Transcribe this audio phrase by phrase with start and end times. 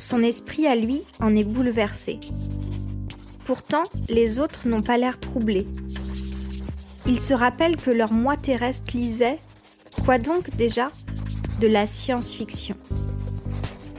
[0.00, 2.18] Son esprit à lui en est bouleversé.
[3.44, 5.66] Pourtant, les autres n'ont pas l'air troublés.
[7.06, 9.38] Il se rappelle que leur moi terrestre lisait,
[10.06, 10.90] quoi donc déjà
[11.60, 12.76] De la science-fiction.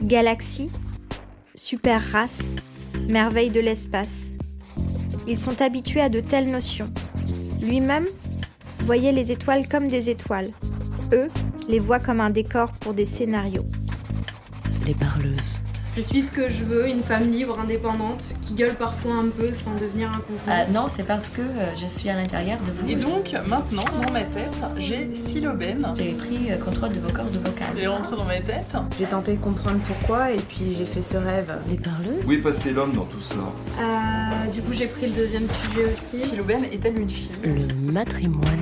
[0.02, 0.72] Galaxie,
[1.54, 2.56] super race,
[3.08, 4.32] merveille de l'espace.
[5.28, 6.92] Ils sont habitués à de telles notions.
[7.62, 8.08] Lui-même
[8.86, 10.50] voyait les étoiles comme des étoiles.
[11.14, 11.28] Eux
[11.70, 13.68] les voient comme un décor pour des scénarios.
[14.88, 15.60] Les parleuses.
[15.94, 19.54] Je suis ce que je veux, une femme libre, indépendante, qui gueule parfois un peu
[19.54, 20.22] sans devenir un.
[20.50, 22.90] Euh, non, c'est parce que euh, je suis à l'intérieur de vous.
[22.90, 25.86] Et donc, maintenant, dans ma tête, j'ai Silobène.
[25.98, 27.68] J'ai pris euh, contrôle de vos cordes vocales.
[27.76, 28.78] Elle est rentrée dans ma tête.
[28.98, 31.54] J'ai tenté de comprendre pourquoi et puis j'ai fait ce rêve.
[31.70, 33.52] Les parleuses est passé l'homme dans tout cela?
[33.82, 36.20] Euh, du coup, j'ai pris le deuxième sujet aussi.
[36.20, 37.32] Silobène est-elle une fille?
[37.44, 38.62] Le matrimoine.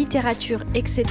[0.00, 1.04] Littérature, etc.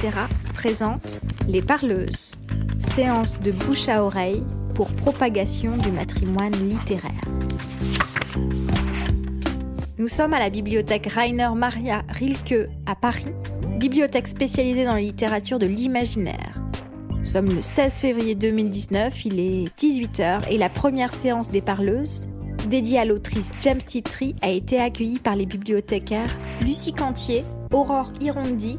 [0.52, 2.34] présente Les Parleuses.
[2.80, 4.42] Séance de bouche à oreille
[4.74, 7.20] pour propagation du matrimoine littéraire.
[9.96, 13.32] Nous sommes à la bibliothèque Rainer Maria Rilke à Paris,
[13.78, 16.60] bibliothèque spécialisée dans la littérature de l'imaginaire.
[17.10, 22.28] Nous sommes le 16 février 2019, il est 18h et la première séance des parleuses,
[22.68, 28.78] dédiée à l'autrice James Tiptree, a été accueillie par les bibliothécaires Lucie Cantier, Aurore Irondi,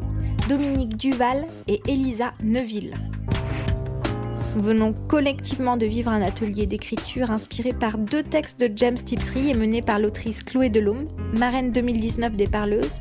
[0.49, 2.93] Dominique Duval et Elisa Neuville.
[4.57, 9.49] Nous venons collectivement de vivre un atelier d'écriture inspiré par deux textes de James Tiptree
[9.49, 12.99] et mené par l'autrice Chloé Delhomme, marraine 2019 des Parleuses,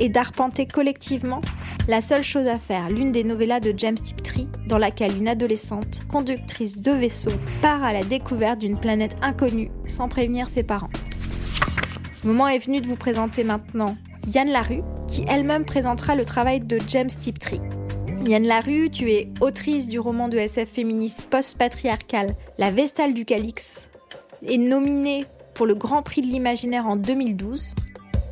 [0.00, 1.40] et d'arpenter collectivement
[1.88, 6.02] La seule chose à faire, l'une des novellas de James Tiptree, dans laquelle une adolescente,
[6.08, 10.90] conductrice de vaisseau, part à la découverte d'une planète inconnue sans prévenir ses parents.
[12.22, 13.96] Le moment est venu de vous présenter maintenant
[14.28, 17.60] Yann Larue, qui elle-même présentera le travail de James Tiptree.
[18.24, 23.90] Yann Larue, tu es autrice du roman de SF féministe post-patriarcal La Vestale du Calix
[24.42, 27.74] et nominée pour le Grand Prix de l'Imaginaire en 2012.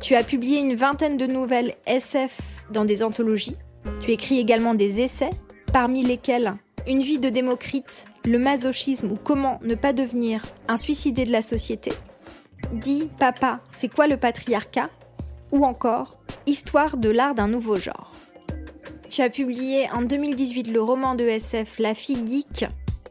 [0.01, 2.39] Tu as publié une vingtaine de nouvelles SF
[2.71, 3.57] dans des anthologies.
[3.99, 5.29] Tu écris également des essais,
[5.73, 6.55] parmi lesquels
[6.87, 11.41] Une vie de Démocrite, Le masochisme ou Comment ne pas devenir un suicidé de la
[11.41, 11.91] société.
[12.71, 14.89] Dis, papa, c'est quoi le patriarcat?
[15.51, 18.11] Ou encore Histoire de l'art d'un nouveau genre.
[19.09, 22.65] Tu as publié en 2018 le roman de SF La fille geek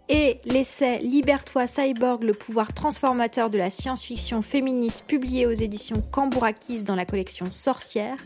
[0.08, 6.82] et l'essai Libère-toi Cyborg, le pouvoir transformateur de la science-fiction féministe publié aux éditions Cambourakis
[6.82, 8.16] dans la collection Sorcière.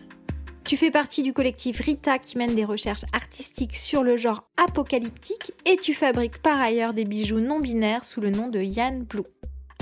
[0.64, 5.52] Tu fais partie du collectif Rita qui mène des recherches artistiques sur le genre apocalyptique
[5.66, 9.24] et tu fabriques par ailleurs des bijoux non binaires sous le nom de Yann Blue.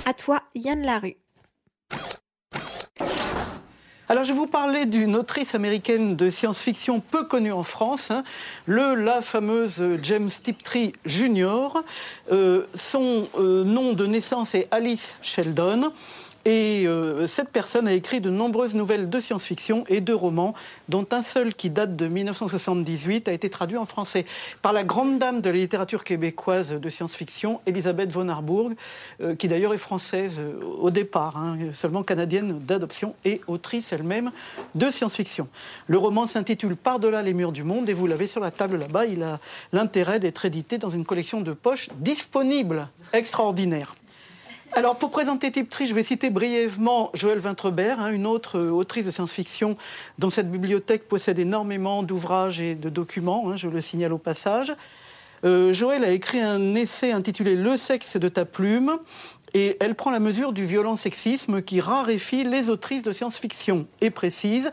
[0.05, 1.15] À toi, Yann Larue.
[4.09, 8.23] Alors, je vais vous parler d'une autrice américaine de science-fiction peu connue en France, hein,
[8.65, 11.69] le la fameuse James Tiptree Jr.
[12.29, 15.93] Euh, son euh, nom de naissance est Alice Sheldon.
[16.45, 20.53] Et euh, cette personne a écrit de nombreuses nouvelles de science-fiction et de romans,
[20.89, 24.25] dont un seul qui date de 1978 a été traduit en français
[24.61, 28.73] par la grande dame de la littérature québécoise de science-fiction, Elisabeth von Harburg,
[29.21, 34.31] euh, qui d'ailleurs est française euh, au départ, hein, seulement canadienne d'adoption et autrice elle-même
[34.75, 35.47] de science-fiction.
[35.87, 39.05] Le roman s'intitule Par-delà les murs du monde et vous l'avez sur la table là-bas.
[39.05, 39.39] Il a
[39.71, 43.95] l'intérêt d'être édité dans une collection de poches disponible, extraordinaire.
[44.75, 49.05] Alors, pour présenter Tiptree, je vais citer brièvement Joël Vintrebert, hein, une autre euh, autrice
[49.05, 49.77] de science-fiction
[50.17, 54.73] dont cette bibliothèque possède énormément d'ouvrages et de documents, hein, je le signale au passage.
[55.43, 58.97] Euh, Joël a écrit un essai intitulé Le sexe de ta plume,
[59.53, 64.09] et elle prend la mesure du violent sexisme qui raréfie les autrices de science-fiction et
[64.09, 64.71] précise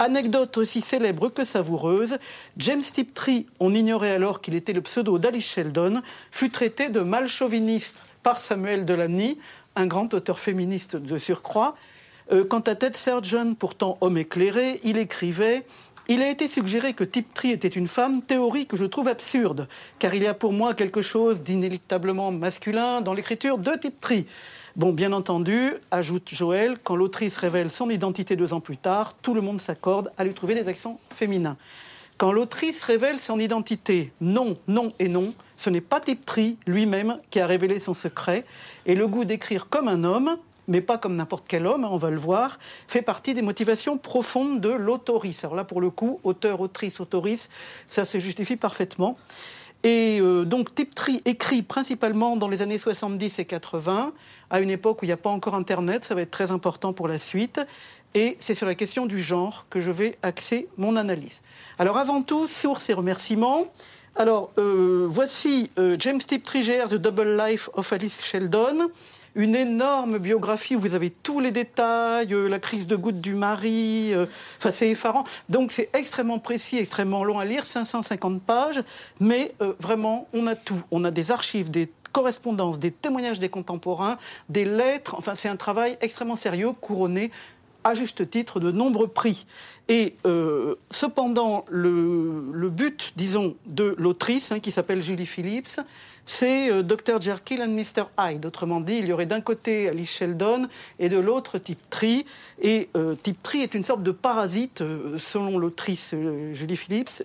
[0.00, 2.16] Anecdote aussi célèbre que savoureuse,
[2.56, 6.00] James Tiptree, on ignorait alors qu'il était le pseudo d'Alice Sheldon,
[6.30, 9.38] fut traité de mal chauviniste par Samuel Delany,
[9.76, 11.76] un grand auteur féministe de surcroît.
[12.32, 15.66] Euh, quant à Ted Surgeon, pourtant homme éclairé, il écrivait
[16.08, 19.68] il a été suggéré que Tiptree était une femme, théorie que je trouve absurde,
[20.00, 24.26] car il y a pour moi quelque chose d'inéluctablement masculin dans l'écriture de Tiptree.
[24.80, 29.34] Bon, bien entendu, ajoute Joël, quand l'autrice révèle son identité deux ans plus tard, tout
[29.34, 31.58] le monde s'accorde à lui trouver des accents féminins.
[32.16, 37.40] Quand l'autrice révèle son identité, non, non et non, ce n'est pas Tiptree lui-même qui
[37.40, 38.46] a révélé son secret.
[38.86, 41.98] Et le goût d'écrire comme un homme, mais pas comme n'importe quel homme, hein, on
[41.98, 45.44] va le voir, fait partie des motivations profondes de l'autorice.
[45.44, 47.50] Alors là, pour le coup, auteur, autrice, autorice,
[47.86, 49.18] ça se justifie parfaitement.
[49.82, 54.12] Et euh, donc Tiptree écrit principalement dans les années 70 et 80,
[54.50, 56.92] à une époque où il n'y a pas encore Internet, ça va être très important
[56.92, 57.60] pour la suite.
[58.14, 61.40] Et c'est sur la question du genre que je vais axer mon analyse.
[61.78, 63.72] Alors avant tout, source et remerciements.
[64.16, 68.90] Alors, euh, voici euh, James Tiptree The Double Life of Alice Sheldon.
[69.34, 73.34] Une énorme biographie où vous avez tous les détails, euh, la crise de goutte du
[73.34, 74.26] mari, euh,
[74.58, 75.24] enfin c'est effarant.
[75.48, 78.82] Donc c'est extrêmement précis, extrêmement long à lire, 550 pages,
[79.20, 80.82] mais euh, vraiment on a tout.
[80.90, 84.18] On a des archives, des correspondances, des témoignages des contemporains,
[84.48, 87.30] des lettres, enfin c'est un travail extrêmement sérieux, couronné
[87.84, 89.46] à juste titre de nombreux prix.
[89.88, 95.80] Et euh, cependant, le, but, disons, de l'autrice, hein, qui s'appelle Julie Phillips,
[96.30, 97.20] c'est euh, Dr.
[97.20, 98.04] Jekyll and Mr.
[98.16, 98.46] Hyde.
[98.46, 100.68] Autrement dit, il y aurait d'un côté Alice Sheldon
[101.00, 102.24] et de l'autre Tiptree.
[102.62, 106.14] Et euh, Tiptree est une sorte de parasite, euh, selon l'autrice
[106.52, 107.24] Julie Phillips,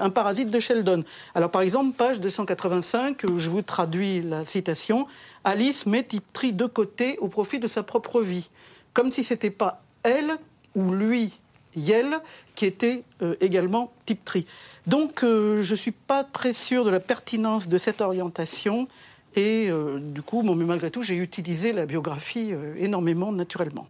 [0.00, 1.04] un parasite de Sheldon.
[1.34, 5.06] Alors par exemple, page 285, où je vous traduis la citation,
[5.44, 8.48] Alice met Tiptree de côté au profit de sa propre vie
[8.92, 10.36] comme si c'était pas elle
[10.74, 11.38] ou lui,
[11.74, 12.20] Yel,
[12.54, 14.46] qui était euh, également Tiptree.
[14.86, 18.88] Donc euh, je suis pas très sûr de la pertinence de cette orientation
[19.34, 23.86] et euh, du coup, bon, mais malgré tout, j'ai utilisé la biographie énormément naturellement.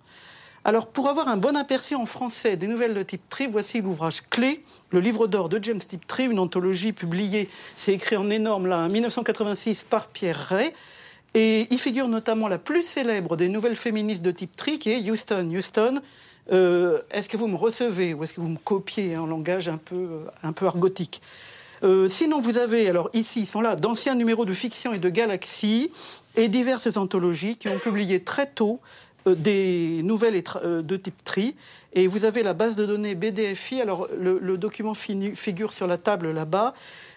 [0.65, 4.63] Alors, pour avoir un bon aperçu en français des nouvelles de Tiptree, voici l'ouvrage clé,
[4.91, 8.89] le livre d'or de James Tiptree, une anthologie publiée, c'est écrit en énorme là, en
[8.89, 10.73] 1986 par Pierre Ray.
[11.35, 15.49] Et il figure notamment la plus célèbre des nouvelles féministes de Tiptree, qui est Houston.
[15.51, 16.01] Houston,
[16.51, 19.79] euh, est-ce que vous me recevez ou est-ce que vous me copiez en langage un
[19.79, 21.23] peu, euh, un argotique?
[21.85, 25.09] Euh, sinon, vous avez, alors ici, ils sont là, d'anciens numéros de fiction et de
[25.09, 25.91] galaxie
[26.37, 28.81] et diverses anthologies qui ont publié très tôt
[29.27, 31.55] des nouvelles de type tri.
[31.93, 33.81] Et vous avez la base de données BDFI.
[33.81, 36.75] Alors, le, document figure sur la table là-bas,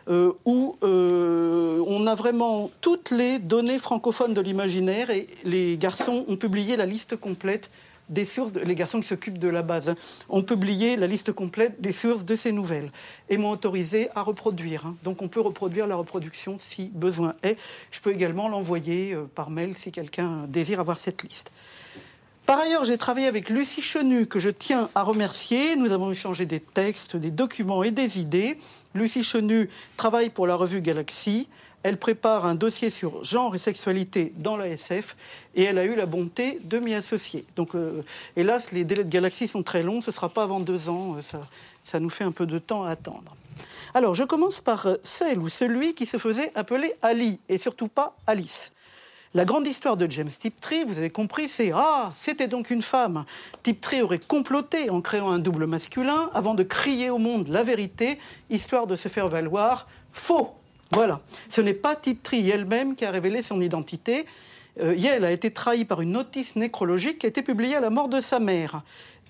[0.07, 5.10] euh, où euh, on a vraiment toutes les données francophones de l'imaginaire.
[5.10, 7.69] Et les garçons ont publié la liste complète
[8.10, 9.96] des sources, les garçons qui s'occupent de la base, hein,
[10.30, 12.92] ont publié la liste complète des sources de ces nouvelles
[13.30, 14.86] et m'ont autorisé à reproduire.
[14.86, 14.96] hein.
[15.04, 17.58] Donc on peut reproduire la reproduction si besoin est.
[17.92, 21.51] Je peux également l'envoyer euh, par mail si quelqu'un désire avoir cette liste.
[22.45, 25.75] Par ailleurs, j'ai travaillé avec Lucie Chenu, que je tiens à remercier.
[25.75, 28.59] Nous avons échangé des textes, des documents et des idées.
[28.94, 31.50] Lucie Chenu travaille pour la revue Galaxy.
[31.81, 35.15] Elle prépare un dossier sur genre et sexualité dans la SF
[35.56, 37.45] et elle a eu la bonté de m'y associer.
[37.56, 38.03] Donc, euh,
[38.36, 40.01] hélas, les délais de Galaxy sont très longs.
[40.01, 41.15] Ce ne sera pas avant deux ans.
[41.18, 41.48] Euh, Ça,
[41.83, 43.36] ça nous fait un peu de temps à attendre.
[43.95, 47.88] Alors, je commence par euh, celle ou celui qui se faisait appeler Ali et surtout
[47.88, 48.71] pas Alice.
[49.36, 53.26] La grande histoire de James Tiptree, vous avez compris, c'est Ah, c'était donc une femme.
[53.64, 58.18] Tiptree aurait comploté en créant un double masculin avant de crier au monde la vérité,
[58.50, 60.52] histoire de se faire valoir faux.
[60.94, 61.20] Voilà.
[61.50, 64.26] Ce n'est pas Tiptree elle-même qui a révélé son identité.
[64.80, 68.08] Euh, a été trahi par une notice nécrologique qui a été publiée à la mort
[68.08, 68.84] de sa mère.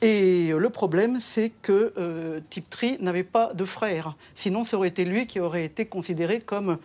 [0.03, 4.15] Et le problème, c'est que euh, Tiptree n'avait pas de frère.
[4.35, 6.77] Sinon, ça aurait été lui qui aurait été considéré comme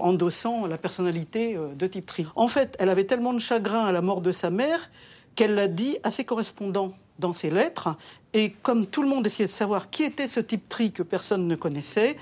[0.00, 2.26] endossant la personnalité euh, de Tiptree.
[2.36, 4.90] En fait, elle avait tellement de chagrin à la mort de sa mère
[5.34, 7.96] qu'elle l'a dit à ses correspondants dans ses lettres.
[8.32, 11.54] Et comme tout le monde essayait de savoir qui était ce Tiptree que personne ne
[11.54, 12.16] connaissait,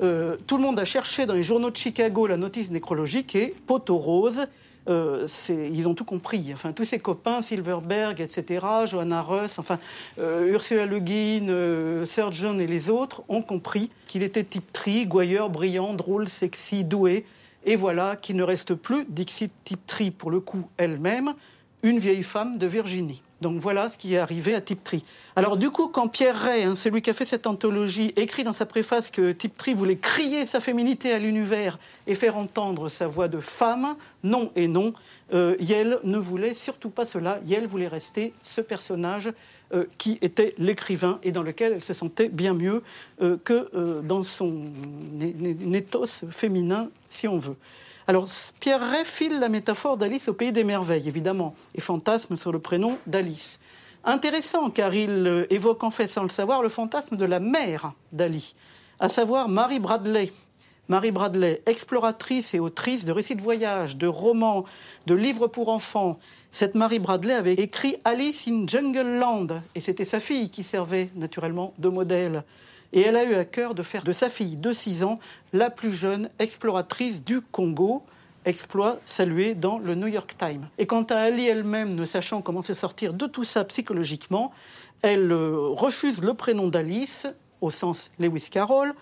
[0.00, 3.54] euh, tout le monde a cherché dans les journaux de Chicago la notice nécrologique et
[3.66, 4.46] poteau rose.
[4.88, 6.50] Euh, ils ont tout compris.
[6.52, 9.78] Enfin, tous ses copains, Silverberg, etc., Johanna Russ, enfin,
[10.18, 15.06] euh, Ursula Le Guin, euh, Sir John et les autres ont compris qu'il était Tiptree,
[15.06, 17.24] gouailleur, brillant, drôle, sexy, doué.
[17.64, 21.32] Et voilà qu'il ne reste plus Dixit Tiptree, pour le coup, elle-même,
[21.84, 23.22] une vieille femme de Virginie.
[23.42, 25.04] Donc voilà ce qui est arrivé à Tiptree.
[25.36, 28.54] Alors du coup, quand Pierre Ray, hein, celui qui a fait cette anthologie, écrit dans
[28.54, 33.28] sa préface que Tiptree voulait crier sa féminité à l'univers et faire entendre sa voix
[33.28, 34.94] de femme, non et non,
[35.34, 37.38] euh, ne voulait surtout pas cela.
[37.44, 39.30] Yale voulait rester ce personnage
[39.74, 42.82] euh, qui était l'écrivain et dans lequel elle se sentait bien mieux
[43.20, 44.70] euh, que euh, dans son
[45.12, 47.56] néthos féminin, si on veut.
[48.06, 48.28] Alors,
[48.60, 52.58] Pierre Ray file la métaphore d'Alice au pays des merveilles, évidemment, et fantasme sur le
[52.58, 53.58] prénom d'Alice.
[54.04, 57.92] Intéressant, car il euh, évoque en fait, sans le savoir, le fantasme de la mère
[58.12, 58.54] d'Ali,
[59.00, 60.30] à savoir Marie Bradley.
[60.88, 64.64] Marie Bradley, exploratrice et autrice de récits de voyage, de romans,
[65.06, 66.18] de livres pour enfants.
[66.52, 71.08] Cette Marie Bradley avait écrit Alice in Jungle Land, et c'était sa fille qui servait
[71.14, 72.44] naturellement de modèle.
[72.94, 75.18] Et elle a eu à cœur de faire de sa fille de 6 ans
[75.52, 78.04] la plus jeune exploratrice du Congo,
[78.44, 80.68] exploit salué dans le New York Times.
[80.78, 84.52] Et quant à Ali elle-même, ne sachant comment se sortir de tout ça psychologiquement,
[85.02, 87.26] elle euh, refuse le prénom d'Alice,
[87.60, 88.94] au sens Lewis Carroll,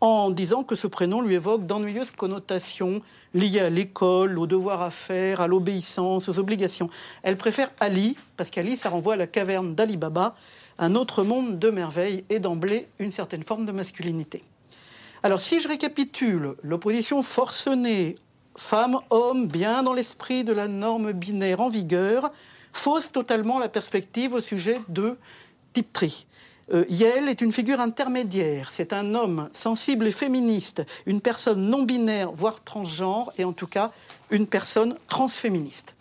[0.00, 3.00] en disant que ce prénom lui évoque d'ennuyeuses connotations
[3.32, 6.90] liées à l'école, aux devoirs à faire, à l'obéissance, aux obligations.
[7.22, 10.34] Elle préfère Ali, parce qu'Ali, ça renvoie à la caverne d'Ali Baba,
[10.78, 14.42] un autre monde de merveilles et d'emblée une certaine forme de masculinité.
[15.22, 18.16] Alors si je récapitule, l'opposition forcenée
[18.56, 22.30] femme-homme, bien dans l'esprit de la norme binaire en vigueur,
[22.72, 25.16] fausse totalement la perspective au sujet de
[25.72, 26.26] Tiptree.
[26.72, 28.72] Euh, Yel est une figure intermédiaire.
[28.72, 33.68] C'est un homme sensible et féministe, une personne non binaire, voire transgenre, et en tout
[33.68, 33.92] cas
[34.30, 35.95] une personne transféministe.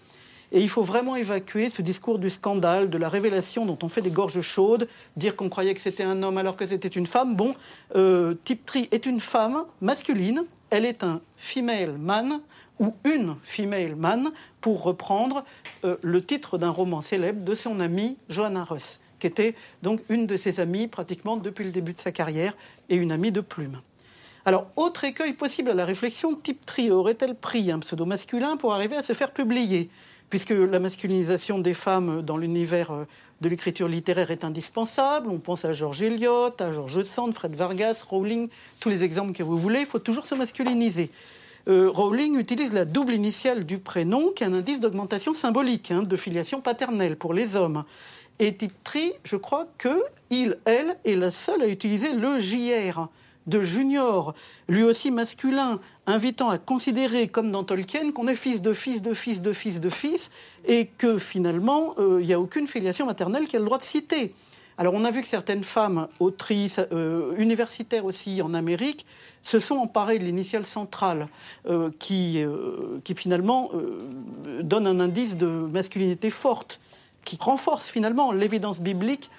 [0.56, 4.02] Et il faut vraiment évacuer ce discours du scandale, de la révélation dont on fait
[4.02, 7.36] des gorges chaudes, dire qu'on croyait que c'était un homme alors que c'était une femme.
[7.36, 7.54] Bon,
[7.98, 12.40] euh, Tiptree est une femme masculine, elle est un female man
[12.80, 14.32] ou une female man,
[14.62, 15.44] pour reprendre
[15.84, 20.26] euh, le titre d'un roman célèbre de son amie Johanna Russ, qui était donc une
[20.26, 22.56] de ses amies pratiquement depuis le début de sa carrière
[22.88, 23.82] et une amie de plume.
[24.46, 28.96] Alors, autre écueil possible à la réflexion, Tiptree aurait-elle pris un pseudo masculin pour arriver
[28.96, 29.90] à se faire publier?
[30.30, 33.06] Puisque la masculinisation des femmes dans l'univers euh,
[33.42, 35.30] de l'écriture littéraire est indispensable.
[35.30, 39.44] On pense à George Eliot, à George Sand, Fred Vargas, Rowling, tous les exemples que
[39.44, 39.82] vous voulez.
[39.82, 41.12] Il faut toujours se masculiniser.
[41.68, 46.04] Euh, Rowling utilise la double initiale du prénom, qui est un indice d'augmentation symbolique, hein,
[46.04, 47.84] de filiation paternelle pour les hommes.
[48.40, 53.08] Et Tiptree, je crois que il, elle, est la seule à utiliser le JR
[53.48, 54.34] de junior,
[54.68, 59.14] lui aussi masculin, invitant à considérer, comme dans Tolkien, qu'on est fils de fils de
[59.14, 60.32] fils de fils de fils,
[60.66, 63.84] et que finalement, euh, il n'y a aucune filiation maternelle qui a le droit de
[63.84, 64.34] citer.
[64.78, 69.06] Alors on a vu que certaines femmes, autrices, euh, universitaires aussi en Amérique,
[69.42, 71.30] se sont emparées de l'initiale centrale,
[71.68, 72.44] euh, qui,
[73.04, 73.70] qui finalement
[74.62, 76.80] donne un indice de masculinité forte,
[77.24, 79.30] qui renforce finalement l'évidence biblique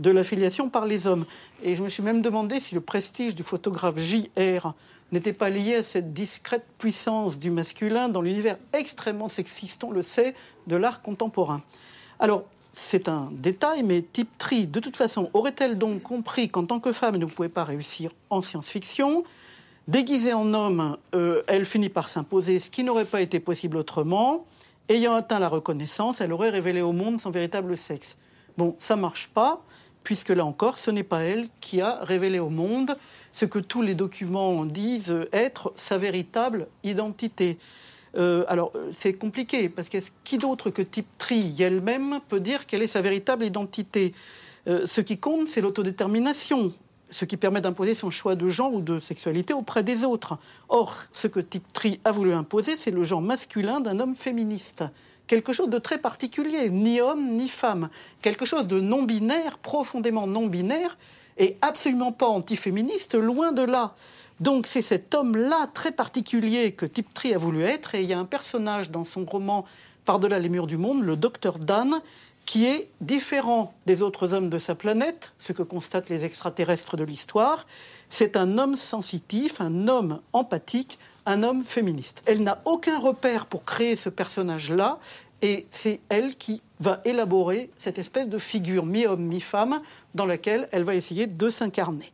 [0.00, 1.24] de l'affiliation par les hommes.
[1.62, 4.74] Et je me suis même demandé si le prestige du photographe J.R.
[5.12, 10.02] n'était pas lié à cette discrète puissance du masculin dans l'univers extrêmement sexiste, on le
[10.02, 10.34] sait,
[10.66, 11.62] de l'art contemporain.
[12.18, 16.80] Alors, c'est un détail, mais Type Tri, de toute façon, aurait-elle donc compris qu'en tant
[16.80, 19.24] que femme, elle ne pouvait pas réussir en science-fiction
[19.88, 24.44] Déguisée en homme, euh, elle finit par s'imposer, ce qui n'aurait pas été possible autrement.
[24.88, 28.16] Ayant atteint la reconnaissance, elle aurait révélé au monde son véritable sexe.
[28.56, 29.64] Bon, ça marche pas
[30.02, 32.96] puisque là encore, ce n'est pas elle qui a révélé au monde
[33.32, 37.58] ce que tous les documents disent être sa véritable identité.
[38.16, 40.82] Euh, alors, c'est compliqué, parce que qui d'autre que
[41.18, 44.12] Tri elle-même peut dire quelle est sa véritable identité?
[44.66, 46.72] Euh, Ce qui compte, c'est l'autodétermination,
[47.10, 50.38] ce qui permet d'imposer son choix de genre ou de sexualité auprès des autres.
[50.68, 51.40] Or, ce que
[51.72, 54.84] Tri a voulu imposer, c'est le genre masculin d'un homme féministe
[55.30, 57.88] quelque chose de très particulier, ni homme ni femme,
[58.20, 60.98] quelque chose de non binaire, profondément non binaire,
[61.38, 63.94] et absolument pas antiféministe, loin de là.
[64.40, 68.18] Donc c'est cet homme-là très particulier que Tiptree a voulu être, et il y a
[68.18, 69.64] un personnage dans son roman
[70.04, 72.00] Par-delà les murs du monde, le docteur Dan,
[72.44, 77.04] qui est différent des autres hommes de sa planète, ce que constatent les extraterrestres de
[77.04, 77.68] l'histoire.
[78.08, 82.22] C'est un homme sensitif, un homme empathique, un homme féministe.
[82.26, 84.98] Elle n'a aucun repère pour créer ce personnage-là,
[85.42, 89.80] et c'est elle qui va élaborer cette espèce de figure mi-homme, mi-femme,
[90.14, 92.12] dans laquelle elle va essayer de s'incarner.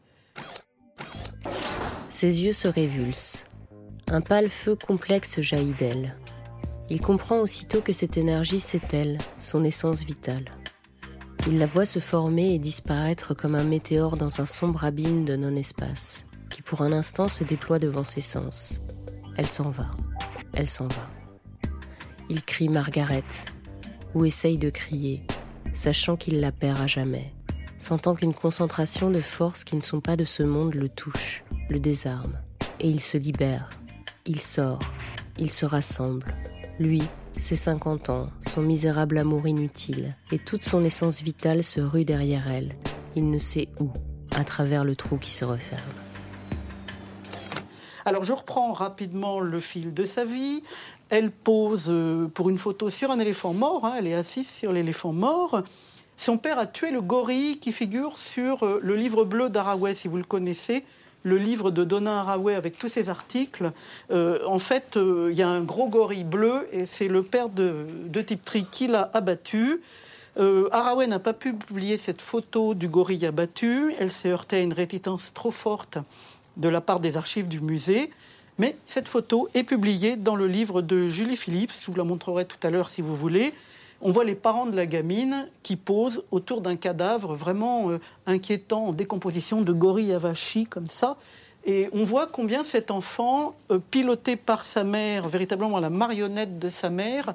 [2.09, 3.45] Ses yeux se révulsent.
[4.09, 6.17] Un pâle feu complexe jaillit d'elle.
[6.89, 10.45] Il comprend aussitôt que cette énergie, c'est elle, son essence vitale.
[11.49, 15.35] Il la voit se former et disparaître comme un météore dans un sombre abîme de
[15.35, 18.81] non-espace, qui pour un instant se déploie devant ses sens.
[19.37, 19.91] Elle s'en va.
[20.55, 21.09] Elle s'en va.
[22.29, 23.25] Il crie Margaret,
[24.15, 25.23] ou essaye de crier,
[25.75, 27.33] sachant qu'il la perd à jamais,
[27.79, 31.79] sentant qu'une concentration de forces qui ne sont pas de ce monde le touche, le
[31.79, 32.39] désarme,
[32.81, 33.71] et il se libère.
[34.25, 34.81] Il sort,
[35.39, 36.35] il se rassemble.
[36.81, 37.03] Lui,
[37.37, 42.49] ses 50 ans, son misérable amour inutile, et toute son essence vitale se rue derrière
[42.49, 42.75] elle,
[43.15, 43.91] il ne sait où,
[44.35, 46.06] à travers le trou qui se referme.
[48.07, 50.63] Alors je reprends rapidement le fil de sa vie.
[51.09, 54.73] Elle pose euh, pour une photo sur un éléphant mort, hein, elle est assise sur
[54.73, 55.63] l'éléphant mort.
[56.17, 60.07] Son père a tué le gorille qui figure sur euh, le livre bleu d'Araway, si
[60.07, 60.85] vous le connaissez,
[61.25, 63.73] le livre de Donna Haraway avec tous ses articles.
[64.13, 67.87] Euh, en fait, il y a un gros gorille bleu et c'est le père de,
[68.07, 69.81] de Tiptree qui l'a abattu.
[70.39, 73.95] Haraway n'a pas pu publier cette photo du gorille abattu.
[73.99, 75.99] Elle s'est heurtée à une réticence trop forte
[76.57, 78.11] de la part des archives du musée.
[78.59, 82.47] Mais cette photo est publiée dans le livre de Julie Phillips, je vous la montrerai
[82.47, 83.53] tout à l'heure si vous voulez.
[84.01, 88.87] On voit les parents de la gamine qui posent autour d'un cadavre vraiment euh, inquiétant
[88.87, 91.17] en décomposition de gorille avachi comme ça.
[91.65, 96.69] Et on voit combien cet enfant, euh, piloté par sa mère, véritablement la marionnette de
[96.69, 97.35] sa mère,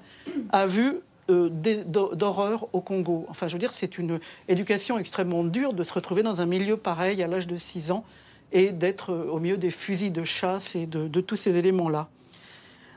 [0.51, 0.99] a vu
[1.29, 3.25] euh, d'horreur au Congo.
[3.29, 6.77] Enfin, je veux dire, c'est une éducation extrêmement dure de se retrouver dans un milieu
[6.77, 8.05] pareil à l'âge de 6 ans
[8.51, 12.09] et d'être au milieu des fusils de chasse et de, tous ces éléments-là.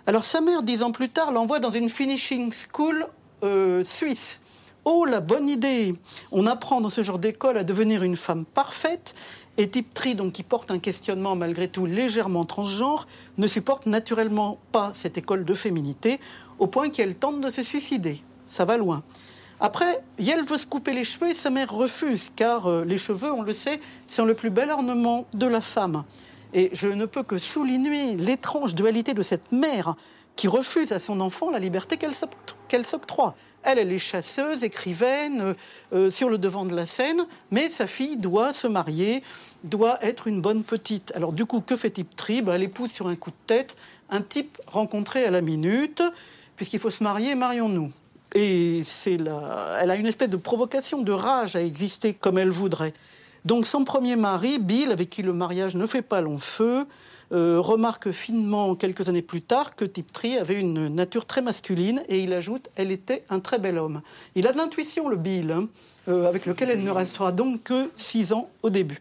[0.06, 3.06] Alors sa mère, dix ans plus tard, l'envoie dans une finishing school
[3.42, 4.40] euh, suisse.
[4.86, 5.94] Oh, la bonne idée
[6.30, 9.14] On apprend dans ce genre d'école à devenir une femme parfaite.
[9.56, 13.06] Et Tiptree, donc, qui porte un questionnement malgré tout légèrement transgenre,
[13.38, 16.20] ne supporte naturellement pas cette école de féminité,
[16.58, 18.20] au point qu'elle tente de se suicider.
[18.46, 19.02] Ça va loin.
[19.60, 23.32] Après, Yel veut se couper les cheveux et sa mère refuse, car euh, les cheveux,
[23.32, 26.04] on le sait, sont le plus bel ornement de la femme.
[26.52, 29.96] Et je ne peux que souligner l'étrange dualité de cette mère
[30.36, 33.34] qui refuse à son enfant la liberté qu'elle s'octroie.
[33.62, 35.54] Elle, elle est chasseuse, écrivaine, euh,
[35.92, 39.22] euh, sur le devant de la scène, mais sa fille doit se marier,
[39.62, 41.12] doit être une bonne petite.
[41.14, 43.76] Alors du coup, que fait Type Trib Elle épouse sur un coup de tête
[44.10, 46.02] un type rencontré à la minute,
[46.56, 47.90] puisqu'il faut se marier, marions-nous.
[48.34, 49.78] Et c'est la...
[49.80, 52.94] elle a une espèce de provocation, de rage à exister comme elle voudrait.
[53.44, 56.86] Donc son premier mari, Bill, avec qui le mariage ne fait pas long feu,
[57.32, 62.20] euh, remarque finement quelques années plus tard que Tiptree avait une nature très masculine et
[62.20, 64.02] il ajoute elle était un très bel homme.
[64.34, 65.68] Il a de l'intuition, le Bill, hein,
[66.08, 69.00] euh, avec lequel elle ne restera donc que six ans au début.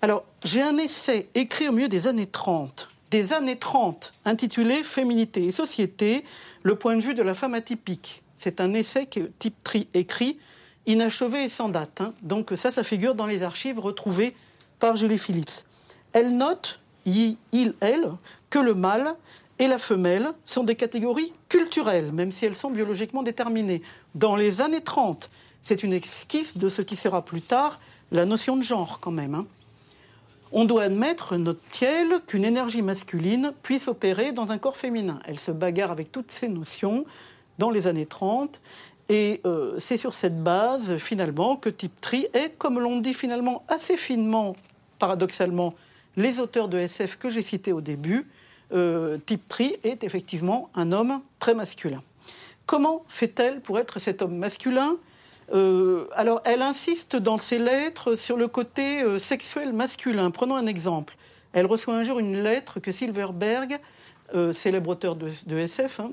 [0.00, 5.44] Alors, j'ai un essai écrit au milieu des années 30, des années 30, intitulé Féminité
[5.44, 6.24] et société,
[6.62, 8.22] le point de vue de la femme atypique.
[8.38, 10.38] C'est un essai que Tiptree écrit,
[10.86, 12.00] inachevé et sans date.
[12.00, 12.14] Hein.
[12.22, 14.34] Donc ça, ça figure dans les archives retrouvées
[14.78, 15.64] par Julie Phillips.
[16.12, 18.10] Elle note il, elle,
[18.48, 19.14] que le mâle
[19.58, 23.82] et la femelle sont des catégories culturelles, même si elles sont biologiquement déterminées.
[24.14, 25.28] Dans les années 30,
[25.62, 27.80] c'est une esquisse de ce qui sera plus tard
[28.12, 29.34] la notion de genre quand même.
[29.34, 29.46] Hein.
[30.52, 35.18] On doit admettre, note-t-elle, qu'une énergie masculine puisse opérer dans un corps féminin.
[35.26, 37.04] Elle se bagarre avec toutes ces notions
[37.58, 38.60] dans les années 30.
[39.08, 43.96] Et euh, c'est sur cette base, finalement, que Tiptree est, comme l'on dit finalement assez
[43.96, 44.54] finement,
[44.98, 45.74] paradoxalement,
[46.16, 48.26] les auteurs de SF que j'ai cités au début,
[48.72, 52.02] euh, Tiptree est effectivement un homme très masculin.
[52.66, 54.96] Comment fait-elle pour être cet homme masculin?
[55.54, 60.30] Euh, alors, elle insiste dans ses lettres sur le côté euh, sexuel masculin.
[60.30, 61.16] Prenons un exemple.
[61.54, 63.78] Elle reçoit un jour une lettre que Silverberg,
[64.34, 66.12] euh, célèbre auteur de, SF, hein,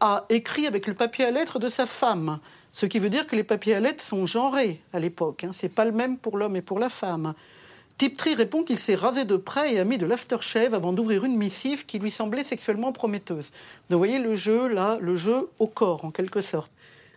[0.00, 2.38] a écrit avec le papier à lettres de sa femme.
[2.72, 5.44] Ce qui veut dire que les papiers à lettres sont genrés à l'époque.
[5.44, 5.52] Hein.
[5.52, 7.34] Ce n'est pas le même pour l'homme et pour la femme.
[7.98, 11.36] Tiptree répond qu'il s'est rasé de près et a mis de l'aftershave avant d'ouvrir une
[11.36, 13.50] missive qui lui semblait sexuellement prometteuse.
[13.88, 16.72] vous voyez le jeu, là, le jeu au corps, en quelque sorte.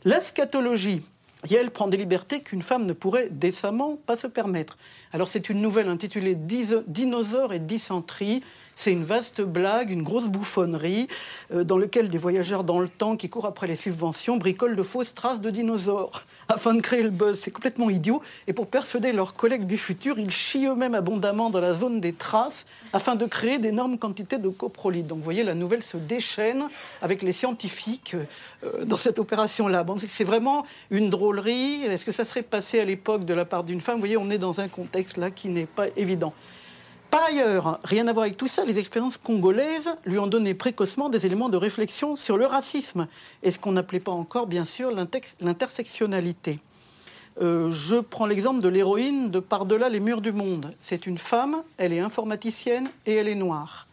[0.05, 1.01] La scatologie,
[1.49, 4.77] elle prend des libertés qu'une femme ne pourrait décemment pas se permettre.
[5.13, 8.43] Alors c'est une nouvelle intitulée Dinosaures et dysenterie
[8.77, 11.07] c'est une vaste blague, une grosse bouffonnerie,
[11.51, 14.83] euh, dans laquelle des voyageurs dans le temps qui courent après les subventions bricolent de
[14.83, 17.39] fausses traces de dinosaures afin de créer le buzz.
[17.39, 18.21] C'est complètement idiot.
[18.45, 22.13] Et pour persuader leurs collègues du futur, ils chient eux-mêmes abondamment dans la zone des
[22.13, 25.07] traces afin de créer d'énormes quantités de coprolite.
[25.07, 26.69] Donc vous voyez, la nouvelle se déchaîne
[27.01, 28.15] avec les scientifiques
[28.63, 29.83] euh, dans cette opération-là.
[29.83, 31.83] Bon, c'est vraiment une drôlerie.
[31.85, 33.95] Est-ce que ça serait passé à l'époque de la part d'une femme?
[33.95, 36.31] Vous voyez, on est dans un contexte là qui n'est pas évident.
[37.09, 41.09] Par ailleurs, rien à voir avec tout ça, les expériences congolaises lui ont donné précocement
[41.09, 43.07] des éléments de réflexion sur le racisme
[43.43, 46.59] et ce qu'on n'appelait pas encore, bien sûr, l'intersectionnalité.
[47.39, 50.73] Euh, je prends l'exemple de l'héroïne de Par-delà les murs du monde.
[50.81, 53.87] C'est une femme, elle est informaticienne et elle est noire.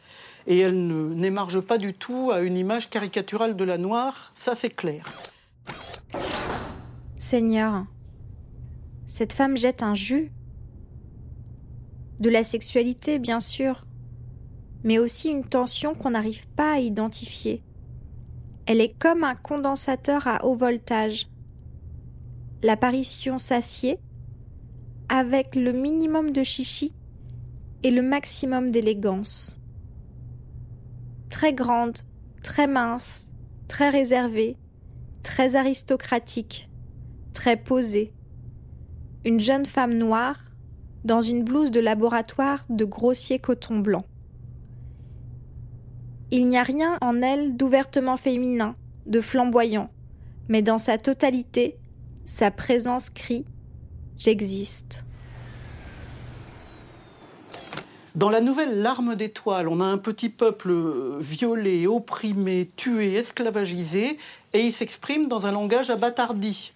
[0.46, 4.70] Et elle n'émarge pas du tout à une image caricaturale de la noire, ça c'est
[4.70, 5.12] clair.
[7.18, 7.84] Seigneur,
[9.06, 10.32] cette femme jette un jus
[12.24, 13.84] de la sexualité, bien sûr,
[14.82, 17.62] mais aussi une tension qu'on n'arrive pas à identifier.
[18.64, 21.26] Elle est comme un condensateur à haut voltage.
[22.62, 23.98] L'apparition s'assied
[25.10, 26.94] avec le minimum de chichi
[27.82, 29.60] et le maximum d'élégance.
[31.28, 31.98] Très grande,
[32.42, 33.32] très mince,
[33.68, 34.56] très réservée,
[35.22, 36.70] très aristocratique,
[37.34, 38.14] très posée.
[39.26, 40.43] Une jeune femme noire
[41.04, 44.04] dans une blouse de laboratoire de grossier coton blanc.
[46.30, 48.74] Il n'y a rien en elle d'ouvertement féminin,
[49.06, 49.90] de flamboyant,
[50.48, 51.76] mais dans sa totalité,
[52.24, 53.44] sa présence crie
[54.16, 55.04] J'existe.
[58.14, 60.72] Dans la nouvelle Larme d'étoiles, on a un petit peuple
[61.18, 64.16] violé, opprimé, tué, esclavagisé,
[64.52, 66.73] et il s'exprime dans un langage abattardi.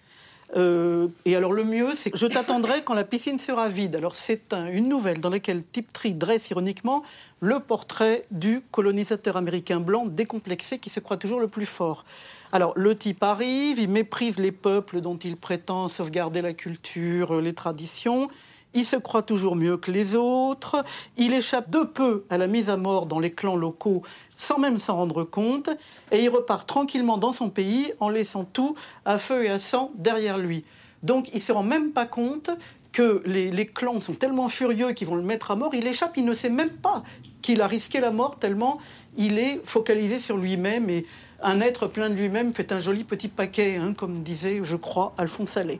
[0.55, 3.95] Euh, et alors le mieux, c'est que je t'attendrai quand la piscine sera vide.
[3.95, 7.03] Alors c'est une nouvelle dans laquelle Tiptree dresse ironiquement
[7.39, 12.03] le portrait du colonisateur américain blanc décomplexé qui se croit toujours le plus fort.
[12.51, 17.53] Alors le type arrive, il méprise les peuples dont il prétend sauvegarder la culture, les
[17.53, 18.29] traditions.
[18.73, 20.83] Il se croit toujours mieux que les autres,
[21.17, 24.03] il échappe de peu à la mise à mort dans les clans locaux
[24.37, 25.69] sans même s'en rendre compte,
[26.11, 29.91] et il repart tranquillement dans son pays en laissant tout à feu et à sang
[29.95, 30.63] derrière lui.
[31.03, 32.49] Donc il ne se rend même pas compte
[32.93, 36.25] que les, clans sont tellement furieux qu'ils vont le mettre à mort, il échappe, il
[36.25, 37.03] ne sait même pas
[37.41, 38.79] qu'il a risqué la mort tellement
[39.17, 41.05] il est focalisé sur lui-même et
[41.41, 45.13] un être plein de lui-même fait un joli petit paquet, hein, comme disait, je crois,
[45.17, 45.79] Alphonse Allais.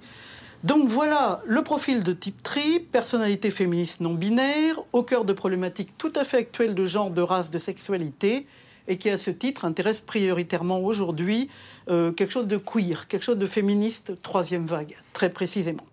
[0.63, 5.97] Donc voilà le profil de type tri, personnalité féministe non binaire, au cœur de problématiques
[5.97, 8.45] tout à fait actuelles de genre, de race, de sexualité,
[8.89, 11.49] et qui à ce titre intéresse prioritairement aujourd'hui
[11.89, 15.85] euh, quelque chose de queer, quelque chose de féministe troisième vague, très précisément.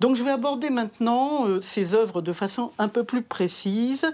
[0.00, 4.12] Donc je vais aborder maintenant euh, ces œuvres de façon un peu plus précise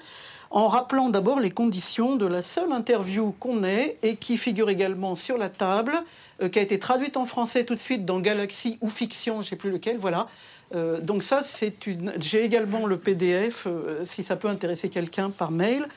[0.52, 5.16] en rappelant d'abord les conditions de la seule interview qu'on ait et qui figure également
[5.16, 5.94] sur la table,
[6.42, 9.46] euh, qui a été traduite en français tout de suite dans Galaxy ou Fiction, je
[9.46, 10.28] ne sais plus lequel, voilà.
[10.74, 12.12] Euh, donc ça, c'est une...
[12.20, 15.88] J'ai également le PDF, euh, si ça peut intéresser quelqu'un par mail.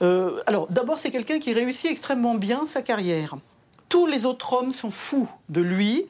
[0.00, 3.36] alors d'abord, c'est quelqu'un qui réussit extrêmement bien sa carrière.
[3.90, 6.06] Tous les autres hommes sont fous de lui.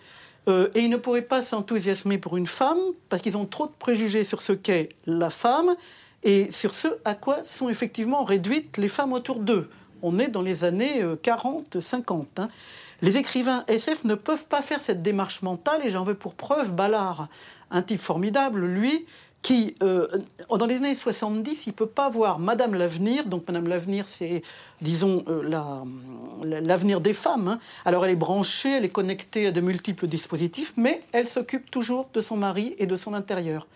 [0.49, 4.25] et ils ne pourraient pas s'enthousiasmer pour une femme parce qu'ils ont trop de préjugés
[4.25, 5.77] sur ce qu'est la femme
[6.23, 9.69] et sur ce à quoi sont effectivement réduites les femmes autour d'eux?
[10.03, 12.11] On est dans les années 40-50.
[12.11, 12.49] Euh, hein.
[13.03, 16.73] Les écrivains SF ne peuvent pas faire cette démarche mentale, et j'en veux pour preuve
[16.73, 17.29] Ballard,
[17.71, 19.07] un type formidable, lui,
[19.43, 20.07] qui, euh,
[20.57, 23.27] dans les années 70, il ne peut pas voir Madame l'Avenir.
[23.27, 24.43] Donc, Madame l'Avenir, c'est,
[24.81, 25.43] disons, euh,
[26.45, 27.49] l'avenir des femmes.
[27.49, 27.59] Hein.
[27.85, 32.09] Alors, elle est branchée, elle est connectée à de multiples dispositifs, mais elle s'occupe toujours
[32.15, 33.67] de son mari et de son intérieur.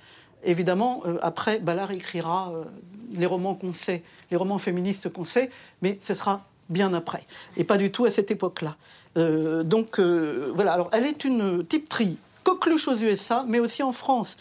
[0.45, 2.65] Évidemment, euh, après, Ballard écrira euh,
[3.13, 5.51] les romans qu'on sait, les romans féministes qu'on sait,
[5.83, 7.25] mais ce sera bien après,
[7.57, 8.77] et pas du tout à cette époque-là.
[9.17, 13.93] Euh, donc voilà, alors elle est une type tri, coqueluche aux USA, mais aussi en
[13.93, 14.37] France.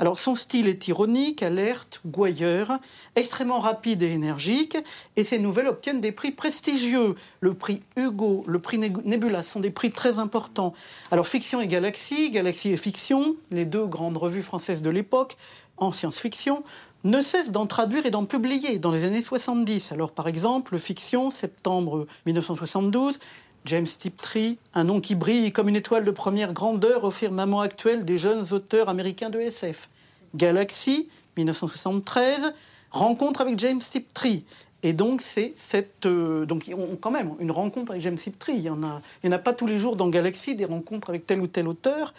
[0.00, 2.78] Alors son style est ironique, alerte, gouailleur,
[3.16, 4.78] extrêmement rapide et énergique,
[5.16, 7.16] et ses nouvelles obtiennent des prix prestigieux.
[7.40, 10.72] Le prix Hugo, le prix Nebula sont des prix très importants.
[11.10, 15.36] Alors Fiction et Galaxy, Galaxy et Fiction, les deux grandes revues françaises de l'époque,
[15.76, 16.64] en science-fiction,
[17.04, 19.92] ne cessent d'en traduire et d'en publier dans les années 70.
[19.92, 23.18] Alors par exemple, Fiction, septembre 1972,
[23.66, 28.04] James Tiptree, un nom qui brille comme une étoile de première grandeur au firmament actuel
[28.04, 29.88] des jeunes auteurs américains de SF.
[30.34, 32.54] Galaxy, 1973,
[32.90, 34.44] rencontre avec James Tiptree.
[34.82, 36.06] Et donc, c'est cette.
[36.06, 38.54] Euh, donc, on, quand même, une rencontre avec James Tiptree.
[38.54, 41.46] Il n'y en, a, pas tous les jours dans Galaxy des rencontres avec tel ou
[41.46, 42.14] tel auteur.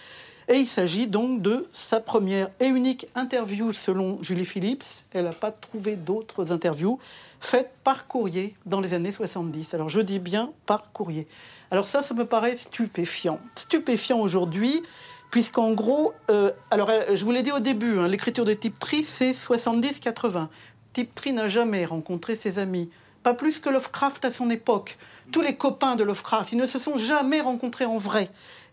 [0.47, 4.83] Et il s'agit donc de sa première et unique interview selon Julie Phillips.
[5.13, 6.99] Elle n'a pas trouvé d'autres interviews
[7.39, 9.73] faites par courrier dans les années 70.
[9.73, 11.27] Alors je dis bien par courrier.
[11.71, 13.39] Alors ça, ça me paraît stupéfiant.
[13.55, 14.83] Stupéfiant aujourd'hui,
[15.31, 18.77] puisqu'en gros, euh, alors euh, je vous l'ai dit au début, hein, l'écriture de Type
[18.77, 20.47] Tree, c'est 70-80.
[20.93, 22.89] Type Tree n'a jamais rencontré ses amis.
[23.23, 24.97] Pas plus que Lovecraft à son époque.
[25.31, 28.29] Tous les copains de Lovecraft, ils ne se sont jamais rencontrés en vrai.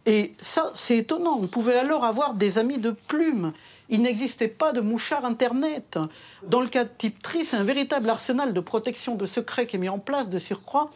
[0.06, 1.38] Et ça, c'est étonnant.
[1.40, 3.52] On pouvait alors avoir des amis de plume.
[3.90, 5.98] Il n'existait pas de mouchard Internet.
[6.44, 9.76] Dans le cas de Type Tree, c'est un véritable arsenal de protection de secrets qui
[9.76, 10.90] est mis en place de surcroît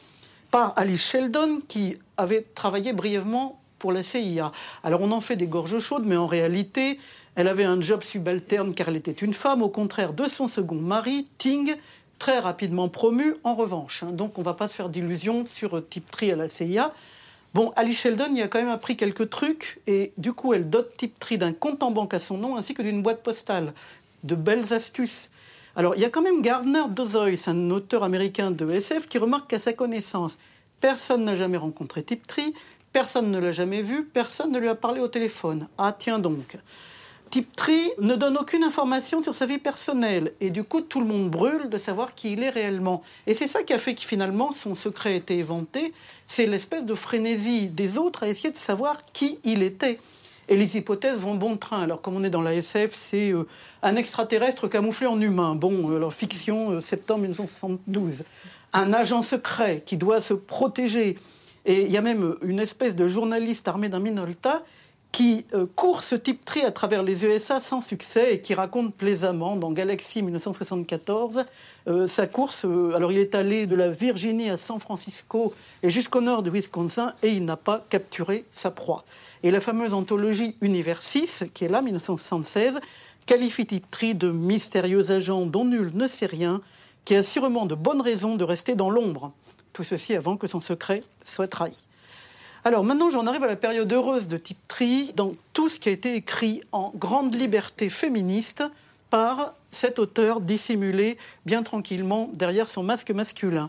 [0.51, 4.53] par Alice Sheldon, qui avait travaillé brièvement pour la CIA.
[4.85, 7.01] Alors on en fait des gorges chaudes, mais en réalité,
[7.35, 10.77] elle avait un job subalterne car elle était une femme, au contraire de son second
[10.77, 11.75] mari, Ting,
[12.21, 14.05] très rapidement promu en revanche.
[14.05, 14.13] Hein.
[14.13, 16.95] Donc on ne va pas se faire d'illusions sur Type Tree à la CIA.
[17.55, 20.97] Bon, Alice Sheldon y a quand même appris quelques trucs et du coup, elle dote
[20.97, 23.75] Tiptree d'un compte en banque à son nom ainsi que d'une boîte postale.
[24.23, 25.31] De belles astuces.
[25.75, 29.51] Alors, il y a quand même Gardner Dozois, un auteur américain de SF, qui remarque
[29.51, 30.39] qu'à sa connaissance,
[30.81, 32.55] personne n'a jamais rencontré Tiptree,
[32.93, 35.69] personne ne l'a jamais vu, personne ne lui a parlé au téléphone.
[35.79, 36.57] Ah, tiens donc.
[37.33, 41.31] Tiptree ne donne aucune information sur sa vie personnelle et du coup tout le monde
[41.31, 43.01] brûle de savoir qui il est réellement.
[43.27, 45.95] Et c'est ça qui a fait que finalement son secret a été éventé,
[46.27, 49.99] c'est l'espèce de frénésie des autres à essayer de savoir qui il était.
[50.49, 51.81] Et les hypothèses vont bon train.
[51.81, 53.49] Alors comme on est dans la SF, c'est euh,
[53.83, 55.55] un extraterrestre camouflé en humain.
[55.55, 58.25] Bon, euh, alors fiction, euh, septembre 1972.
[58.75, 61.17] Un agent secret qui doit se protéger.
[61.65, 64.63] Et il y a même une espèce de journaliste armé d'un Minolta
[65.13, 68.95] qui euh, court ce type tri à travers les USA sans succès et qui raconte
[68.95, 71.45] plaisamment dans Galaxy 1974
[71.87, 72.65] euh, sa course.
[72.65, 76.51] Euh, alors il est allé de la Virginie à San Francisco et jusqu'au nord du
[76.51, 79.05] Wisconsin et il n'a pas capturé sa proie.
[79.43, 82.81] Et la fameuse anthologie Universis, qui est là, 1976,
[83.27, 86.63] qualifie Type Tri de mystérieux agent dont nul ne sait rien,
[87.05, 89.33] qui a sûrement de bonnes raisons de rester dans l'ombre.
[89.73, 91.85] Tout ceci avant que son secret soit trahi.
[92.65, 95.89] Alors maintenant, j'en arrive à la période heureuse de Type Tri, dans tout ce qui
[95.89, 98.63] a été écrit en grande liberté féministe
[99.11, 103.69] par cet auteur dissimulé bien tranquillement derrière son masque masculin.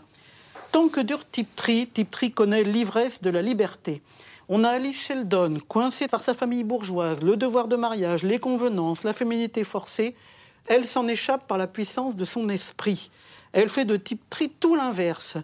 [0.70, 4.00] Tant que dure Type Tri, Type Tri connaît l'ivresse de la liberté.
[4.48, 9.02] On a Alice Sheldon, coincée par sa famille bourgeoise, le devoir de mariage, les convenances,
[9.02, 10.14] la féminité forcée.
[10.66, 13.10] Elle s'en échappe par la puissance de son esprit.
[13.52, 15.36] Elle fait de Type Tri tout l'inverse.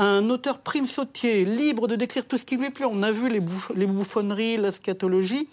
[0.00, 2.86] Un auteur prime sautier, libre de décrire tout ce qui lui plaît.
[2.88, 3.40] On a vu les,
[3.86, 5.48] bouffonneries, la scatologie.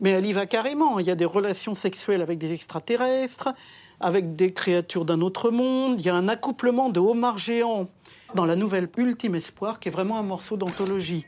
[0.00, 0.98] Mais elle y va carrément.
[0.98, 3.54] Il y a des relations sexuelles avec des extraterrestres,
[4.00, 6.00] avec des créatures d'un autre monde.
[6.00, 7.88] Il y a un accouplement de homards géants
[8.34, 11.24] dans la nouvelle Ultime Espoir, qui est vraiment un morceau d'anthologie.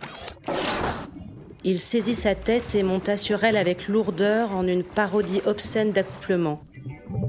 [1.62, 6.65] Il saisit sa tête et monta sur elle avec lourdeur en une parodie obscène d'accouplement.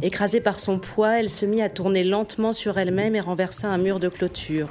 [0.01, 3.77] Écrasée par son poids, elle se mit à tourner lentement sur elle-même et renversa un
[3.77, 4.69] mur de clôture.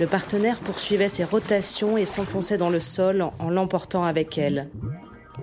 [0.00, 4.68] Le partenaire poursuivait ses rotations et s'enfonçait dans le sol en l'emportant avec elle.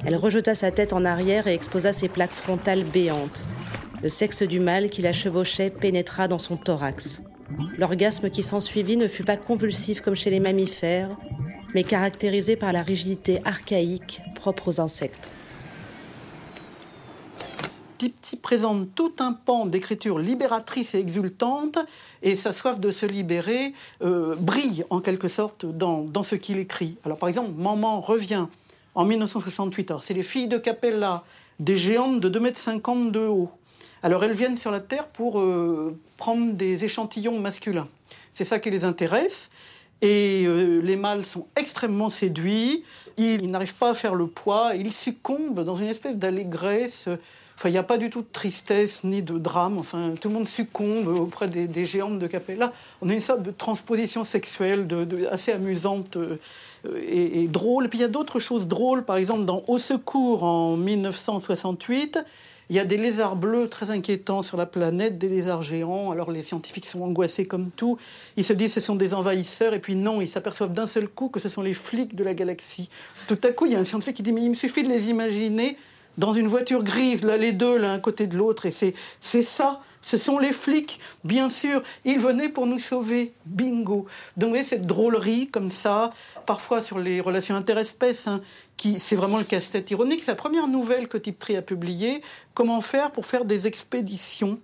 [0.06, 3.46] Elle rejeta sa tête en arrière et exposa ses plaques frontales béantes.
[4.02, 7.22] Le sexe du mâle qui la chevauchait pénétra dans son thorax.
[7.78, 11.10] L'orgasme qui s'ensuivit ne fut pas convulsif comme chez les mammifères,
[11.74, 15.32] mais caractérisé par la rigidité archaïque propre aux insectes.
[18.00, 21.78] Tipti présente tout un pan d'écriture libératrice et exultante,
[22.24, 26.60] et sa soif de se libérer euh, brille en quelque sorte dans, dans ce qu'il
[26.60, 26.98] écrit.
[27.04, 28.48] Alors par exemple, Maman revient
[28.96, 29.92] en 1968.
[29.92, 31.24] Alors, c'est les filles de Capella,
[31.60, 33.52] des géantes de 2,50 m de haut.
[34.02, 37.88] Alors, elles viennent sur la Terre pour euh, prendre des échantillons masculins.
[38.34, 39.50] C'est ça qui les intéresse.
[40.02, 42.84] Et euh, les mâles sont extrêmement séduits.
[43.18, 44.74] Ils, n'arrivent pas à faire le poids.
[44.76, 47.10] Ils succombent dans une espèce d'allégresse.
[47.56, 49.78] Enfin, il n'y a pas du tout de tristesse ni de drame.
[49.78, 52.72] Enfin, tout le monde succombe auprès des, géantes de Capella.
[53.02, 54.88] On a une sorte de transposition sexuelle
[55.30, 56.16] assez amusante.
[56.16, 56.38] Euh,
[57.06, 57.90] et, drôle.
[57.90, 62.20] puis il y a d'autres choses drôles, par exemple dans Au secours en 1968.
[62.70, 66.12] Il y a des lézards bleus très inquiétants sur la planète, des lézards géants.
[66.12, 67.98] Alors les scientifiques sont angoissés comme tout.
[68.38, 71.08] Ils se disent que ce sont des envahisseurs, et puis non, ils s'aperçoivent d'un seul
[71.08, 72.90] coup que ce sont les flics de la galaxie.
[73.28, 74.90] Tout à coup, il y a un scientifique qui dit Mais il me suffit de
[74.90, 75.78] les imaginer
[76.18, 80.18] dans une voiture grise, là, les deux, l'un côté de l'autre, et c'est ça ce
[80.18, 81.82] sont les flics, bien sûr.
[82.06, 83.34] Ils venaient pour nous sauver.
[83.46, 84.06] Bingo.
[84.38, 86.12] Donc, vous voyez, cette drôlerie comme ça,
[86.46, 88.42] parfois sur les relations interespèces, hein,
[88.78, 90.22] qui, c'est vraiment le casse-tête ironique.
[90.22, 92.22] C'est la première nouvelle que Tiptree a publiée.
[92.54, 94.60] Comment faire pour faire des expéditions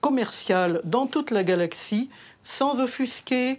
[0.00, 2.08] commerciales dans toute la galaxie
[2.44, 3.58] sans offusquer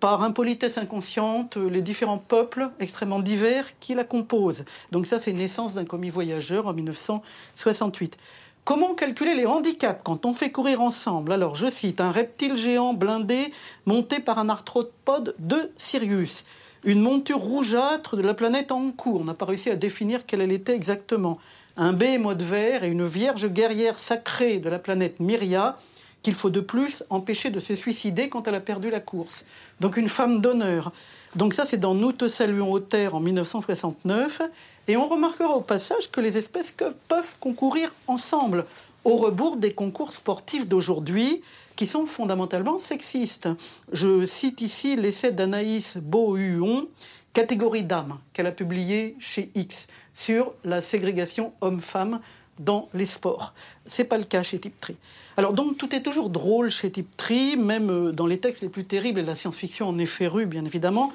[0.00, 4.64] par impolitesse inconsciente les différents peuples extrêmement divers qui la composent.
[4.92, 8.18] Donc ça, c'est naissance d'un commis voyageur en 1968.
[8.66, 12.94] Comment calculer les handicaps quand on fait courir ensemble Alors, je cite, un reptile géant
[12.94, 13.52] blindé
[13.86, 16.44] monté par un arthropode de Sirius.
[16.82, 19.20] Une monture rougeâtre de la planète cours.
[19.20, 21.38] On n'a pas réussi à définir quelle elle était exactement.
[21.76, 25.76] Un behemoth vert et une vierge guerrière sacrée de la planète Myria
[26.22, 29.44] qu'il faut de plus empêcher de se suicider quand elle a perdu la course.
[29.78, 30.92] Donc une femme d'honneur.
[31.36, 34.40] Donc ça, c'est dans Nous te saluons aux terres en 1969.
[34.88, 36.74] Et on remarquera au passage que les espèces
[37.08, 38.64] peuvent concourir ensemble,
[39.04, 41.42] au rebours des concours sportifs d'aujourd'hui,
[41.76, 43.50] qui sont fondamentalement sexistes.
[43.92, 46.88] Je cite ici l'essai d'Anaïs Beauhuon,
[47.34, 52.20] Catégorie d'âme, qu'elle a publié chez X, sur la ségrégation homme-femme
[52.60, 53.54] dans les sports.
[53.84, 54.96] C'est pas le cas chez Tiptree.
[55.36, 58.84] Alors donc tout est toujours drôle chez Tiptree, même euh, dans les textes les plus
[58.84, 61.12] terribles et la science-fiction en est férue bien évidemment.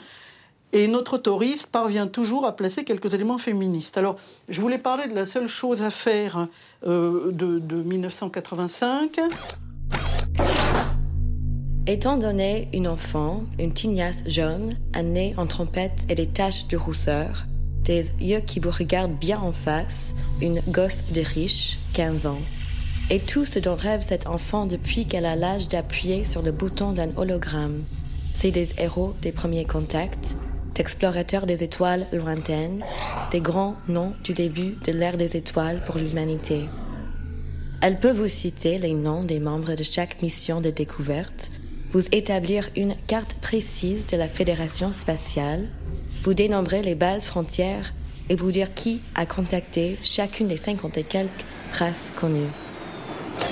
[0.73, 3.97] Et notre autoriste parvient toujours à placer quelques éléments féministes.
[3.97, 4.15] Alors,
[4.47, 6.47] je voulais parler de la seule chose à faire
[6.85, 9.19] euh, de, de 1985.
[11.87, 16.77] Étant donné une enfant, une tignasse jaune, un nez en trompette et des taches de
[16.77, 17.47] rousseur,
[17.83, 22.41] des yeux qui vous regardent bien en face, une gosse de riche, 15 ans,
[23.09, 26.91] et tout ce dont rêve cet enfant depuis qu'elle a l'âge d'appuyer sur le bouton
[26.91, 27.83] d'un hologramme.
[28.33, 30.35] C'est des héros des premiers contacts,
[30.75, 32.83] d'explorateurs des étoiles lointaines,
[33.31, 36.61] des grands noms du début de l'ère des étoiles pour l'humanité.
[37.81, 41.51] Elle peut vous citer les noms des membres de chaque mission de découverte,
[41.91, 45.67] vous établir une carte précise de la Fédération spatiale,
[46.23, 47.93] vous dénombrer les bases frontières
[48.29, 52.47] et vous dire qui a contacté chacune des cinquante et quelques races connues.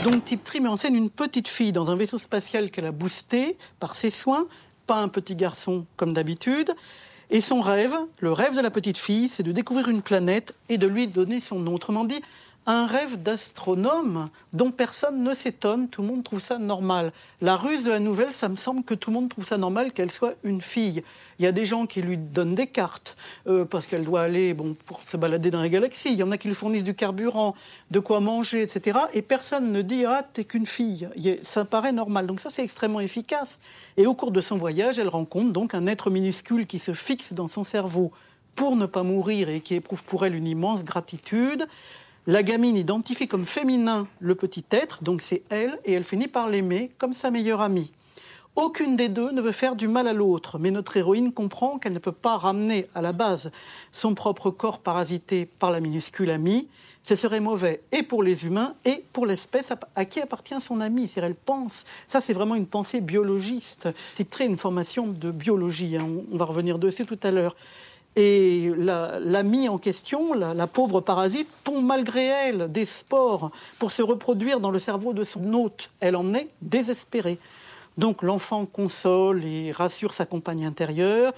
[0.04, 3.58] Donc Type met en scène une petite fille dans un vaisseau spatial qu'elle a boosté
[3.80, 4.48] par ses soins,
[4.88, 6.72] pas un petit garçon comme d'habitude.
[7.32, 10.78] Et son rêve, le rêve de la petite fille, c'est de découvrir une planète et
[10.78, 11.76] de lui donner son nom.
[11.76, 12.22] Autrement dit,
[12.70, 17.12] un rêve d'astronome dont personne ne s'étonne, tout le monde trouve ça normal.
[17.42, 19.92] La ruse de la nouvelle, ça me semble que tout le monde trouve ça normal
[19.92, 21.02] qu'elle soit une fille.
[21.40, 24.54] Il y a des gens qui lui donnent des cartes euh, parce qu'elle doit aller
[24.54, 26.12] bon, pour se balader dans les galaxies.
[26.12, 27.56] Il y en a qui lui fournissent du carburant,
[27.90, 29.00] de quoi manger, etc.
[29.14, 31.10] Et personne ne dit Ah, t'es qu'une fille.
[31.42, 32.28] Ça paraît normal.
[32.28, 33.60] Donc ça, c'est extrêmement efficace.
[33.98, 37.34] Et au cours de son voyage, elle rencontre donc un être minuscule qui se fixe
[37.34, 38.12] dans son cerveau
[38.54, 41.66] pour ne pas mourir et qui éprouve pour elle une immense gratitude.
[42.30, 46.48] La gamine identifie comme féminin le petit être, donc c'est elle, et elle finit par
[46.48, 47.92] l'aimer comme sa meilleure amie.
[48.56, 51.94] Aucune des deux ne veut faire du mal à l'autre, mais notre héroïne comprend qu'elle
[51.94, 53.50] ne peut pas ramener à la base
[53.92, 56.68] son propre corps parasité par la minuscule amie.
[57.02, 61.08] Ce serait mauvais et pour les humains et pour l'espèce à qui appartient son amie.
[61.08, 61.84] cest elle pense.
[62.06, 63.90] Ça, c'est vraiment une pensée biologiste.
[64.16, 65.98] C'est très une formation de biologie.
[65.98, 66.08] Hein.
[66.32, 67.56] On va revenir dessus tout à l'heure.
[68.22, 74.60] Et l'amie en question, la, pauvre parasite, pond malgré elle des spores pour se reproduire
[74.60, 75.90] dans le cerveau de son hôte.
[76.02, 77.38] Elle en est désespérée.
[77.98, 81.32] Donc l'enfant console et rassure sa compagne intérieure,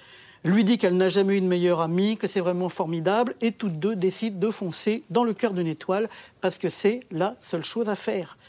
[0.43, 3.77] lui dit qu'elle n'a jamais eu une meilleure amie, que c'est vraiment formidable, et toutes
[3.77, 6.09] deux décident de foncer dans le cœur d'une étoile
[6.41, 8.39] parce que c'est la seule chose à faire.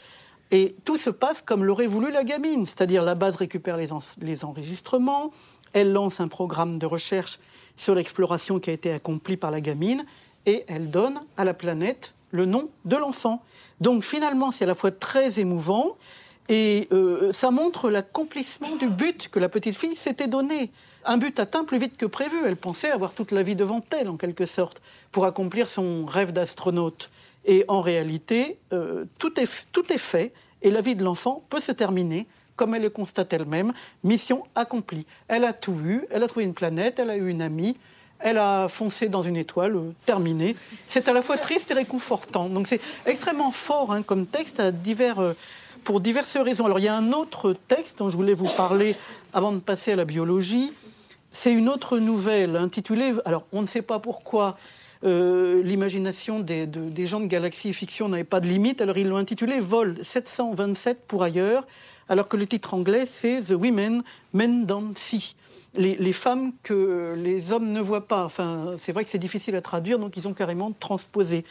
[0.49, 5.29] Et tout se passe comme l'aurait voulu la gamine, c'est-à-dire la base récupère les enregistrements,
[5.73, 7.39] elle lance un programme de recherche
[7.75, 10.05] sur l'exploration qui a été accomplie par la gamine
[10.45, 13.43] et elle donne à la planète le nom de l'enfant.
[13.81, 15.97] Donc finalement, c'est à la fois très émouvant
[16.49, 20.71] et euh, ça montre l'accomplissement du but que la petite fille s'était donné.
[21.05, 22.37] Un but atteint plus vite que prévu.
[22.45, 24.81] Elle pensait avoir toute la vie devant elle, en quelque sorte,
[25.11, 27.09] pour accomplir son rêve d'astronaute.
[27.45, 31.59] Et en réalité, euh, tout, est, tout est fait et la vie de l'enfant peut
[31.59, 35.05] se terminer comme elle le constate elle-même, mission accomplie.
[35.27, 37.77] Elle a tout eu, elle a trouvé une planète, elle a eu une amie,
[38.19, 40.55] elle a foncé dans une étoile, euh, terminé.
[40.87, 42.49] C'est à la fois triste et réconfortant.
[42.49, 45.33] Donc c'est extrêmement fort hein, comme texte euh,
[45.83, 46.65] pour diverses raisons.
[46.65, 48.95] Alors il y a un autre texte dont je voulais vous parler
[49.33, 50.73] avant de passer à la biologie.
[51.31, 54.55] C'est une autre nouvelle intitulée, alors on ne sait pas pourquoi,
[55.03, 59.17] euh, l'imagination des, des, gens de Galaxie Fiction n'avait pas de limite, alors ils l'ont
[59.17, 61.65] intitulé Vol 727 pour ailleurs
[62.09, 65.35] alors que le titre anglais, c'est The Women Men Don't See.
[65.75, 68.25] Les, femmes que les hommes ne voient pas.
[68.25, 71.43] Enfin, c'est vrai que c'est difficile à traduire, donc ils ont carrément transposé.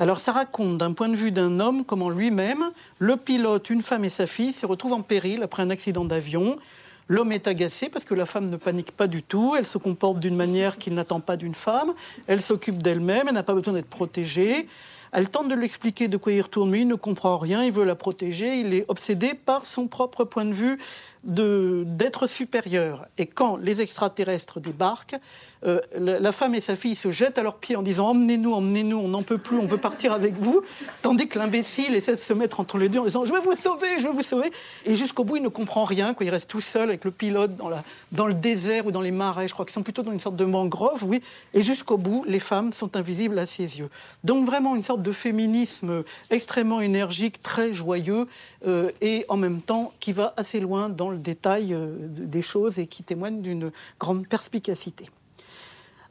[0.00, 2.64] Alors ça raconte d'un point de vue d'un homme comment lui-même,
[2.98, 6.58] le pilote, une femme et sa fille se retrouvent en péril après un accident d'avion.
[7.06, 10.18] L'homme est agacé parce que la femme ne panique pas du tout, elle se comporte
[10.18, 11.92] d'une manière qu'il n'attend pas d'une femme,
[12.28, 14.66] elle s'occupe d'elle-même, elle n'a pas besoin d'être protégée.
[15.12, 17.72] Elle tente de lui expliquer de quoi il retourne, mais il ne comprend rien, il
[17.72, 20.78] veut la protéger, il est obsédé par son propre point de vue
[21.24, 23.06] d'être supérieur.
[23.18, 25.16] Et quand les extraterrestres débarquent,
[25.64, 28.98] euh, la, femme et sa fille se jettent à leurs pieds en disant Emmenez-nous, emmenez-nous,
[28.98, 30.62] on n'en peut plus, on veut partir avec vous.
[31.02, 33.54] Tandis que l'imbécile essaie de se mettre entre les deux en disant Je vais vous
[33.54, 34.50] sauver, je vais vous sauver.
[34.86, 36.14] Et jusqu'au bout, il ne comprend rien.
[36.14, 36.24] Quoi.
[36.24, 39.10] Il reste tout seul avec le pilote dans, la, dans le désert ou dans les
[39.10, 39.48] marais.
[39.48, 41.20] Je crois qu'ils sont plutôt dans une sorte de mangrove, oui.
[41.52, 43.90] Et jusqu'au bout, les femmes sont invisibles à ses yeux.
[44.24, 48.26] Donc vraiment une sorte de féminisme extrêmement énergique, très joyeux
[48.66, 52.78] euh, et en même temps qui va assez loin dans le détail euh, des choses
[52.78, 55.10] et qui témoigne d'une grande perspicacité.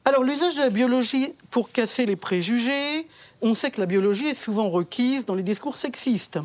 [0.05, 3.07] Alors l'usage de la biologie pour casser les préjugés,
[3.41, 6.39] on sait que la biologie est souvent requise dans les discours sexistes.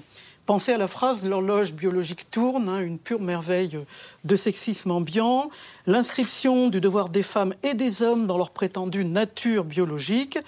[0.46, 3.78] Pensez à la phrase L'horloge biologique tourne, hein, une pure merveille
[4.24, 5.48] de sexisme ambiant,
[5.86, 10.38] l'inscription du devoir des femmes et des hommes dans leur prétendue nature biologique,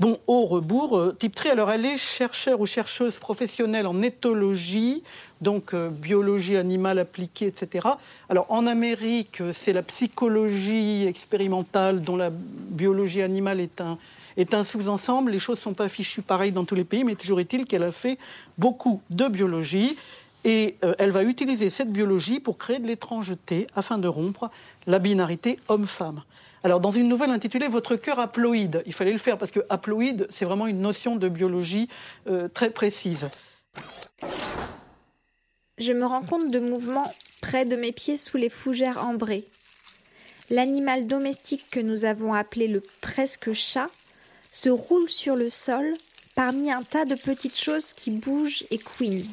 [0.00, 5.04] Bon, au rebours, euh, type 3, alors elle est chercheur ou chercheuse professionnelle en éthologie,
[5.40, 7.86] donc euh, biologie animale appliquée, etc.
[8.28, 13.96] Alors en Amérique, euh, c'est la psychologie expérimentale dont la biologie animale est un,
[14.36, 15.30] est un sous-ensemble.
[15.30, 17.84] Les choses ne sont pas fichues pareil dans tous les pays, mais toujours est-il qu'elle
[17.84, 18.18] a fait
[18.58, 19.96] beaucoup de biologie.
[20.46, 24.50] Et elle va utiliser cette biologie pour créer de l'étrangeté afin de rompre
[24.86, 26.20] la binarité homme-femme.
[26.64, 30.26] Alors, dans une nouvelle intitulée Votre cœur haploïde, il fallait le faire parce que haploïde,
[30.30, 31.90] c'est vraiment une notion de biologie
[32.26, 33.28] euh, très précise.
[35.76, 39.44] Je me rends compte de mouvements près de mes pieds sous les fougères ambrées.
[40.48, 43.90] L'animal domestique que nous avons appelé le presque chat
[44.50, 45.92] se roule sur le sol
[46.34, 49.28] parmi un tas de petites choses qui bougent et couinent.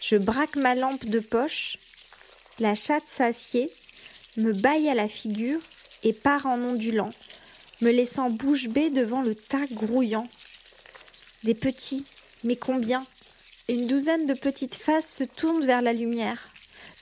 [0.00, 1.76] Je braque ma lampe de poche,
[2.60, 3.70] la chatte s'assied,
[4.38, 5.60] me baille à la figure
[6.02, 7.10] et part en ondulant,
[7.80, 10.26] me laissant bouche bée devant le tas grouillant.
[11.44, 12.04] Des petits,
[12.44, 13.04] mais combien?
[13.68, 16.48] Une douzaine de petites faces se tournent vers la lumière.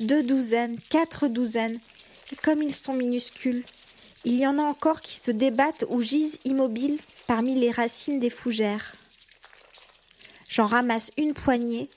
[0.00, 1.78] Deux douzaines, quatre douzaines,
[2.32, 3.64] et comme ils sont minuscules,
[4.24, 8.30] il y en a encore qui se débattent ou gisent immobiles parmi les racines des
[8.30, 8.96] fougères.
[10.48, 11.88] J'en ramasse une poignée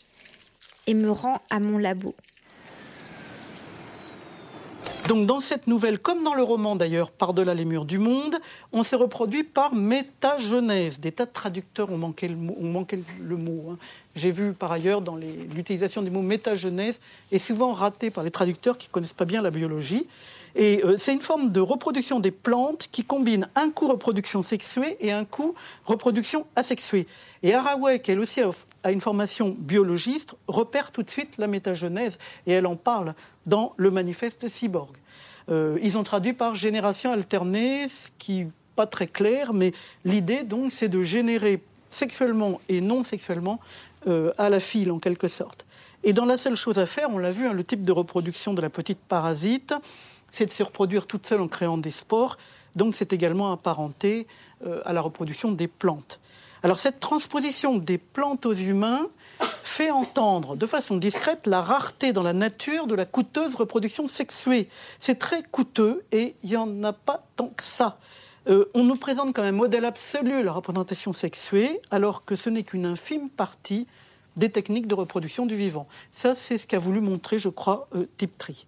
[0.86, 2.14] et me rends à mon labo.
[5.10, 8.36] Donc dans cette nouvelle, comme dans le roman d'ailleurs, Par-delà les murs du monde,
[8.72, 10.99] on s'est reproduit par métagenèse.
[10.99, 13.72] Des tas de traducteurs ont manqué le mot.
[13.72, 13.78] Hein.
[14.14, 16.99] J'ai vu par ailleurs dans l'utilisation du mot métagenèse
[17.32, 20.07] est souvent ratée par les traducteurs qui ne connaissent pas bien la biologie.
[20.55, 24.95] Et euh, c'est une forme de reproduction des plantes qui combine un coup reproduction sexuée
[24.99, 25.55] et un coup
[25.86, 27.07] reproduction asexuée.
[27.41, 28.41] Et Haraway, qui elle aussi
[28.84, 33.16] a une formation biologiste, repère tout de suite la métagenèse et elle en parle
[33.47, 34.99] dans le manifeste Cyborg.
[35.50, 39.74] Euh, ils ont traduit par génération alternée, ce qui pas très clair, mais
[40.06, 43.60] l'idée donc c'est de générer sexuellement et non sexuellement
[44.08, 45.66] euh, à la file en quelque sorte.
[46.04, 48.54] Et dans la seule chose à faire, on l'a vu, hein, le type de reproduction
[48.54, 49.74] de la petite parasite,
[50.32, 52.38] c'est de se reproduire toute seule en créant des spores.
[52.76, 54.28] Donc c'est également apparenté
[54.66, 56.22] euh, à la reproduction des plantes.
[56.62, 59.07] Alors cette transposition des plantes aux humains
[59.64, 64.68] fait entendre de façon discrète la rareté dans la nature de la coûteuse reproduction sexuée.
[64.99, 67.97] C'est très coûteux et il n'y en a pas tant que ça.
[68.47, 72.64] Euh, on nous présente comme un modèle absolu la représentation sexuée, alors que ce n'est
[72.64, 73.88] qu'une infime partie
[74.36, 75.88] des techniques de reproduction du vivant.
[76.12, 78.66] Ça, c'est ce qu'a voulu montrer, je crois, euh, Tiptree.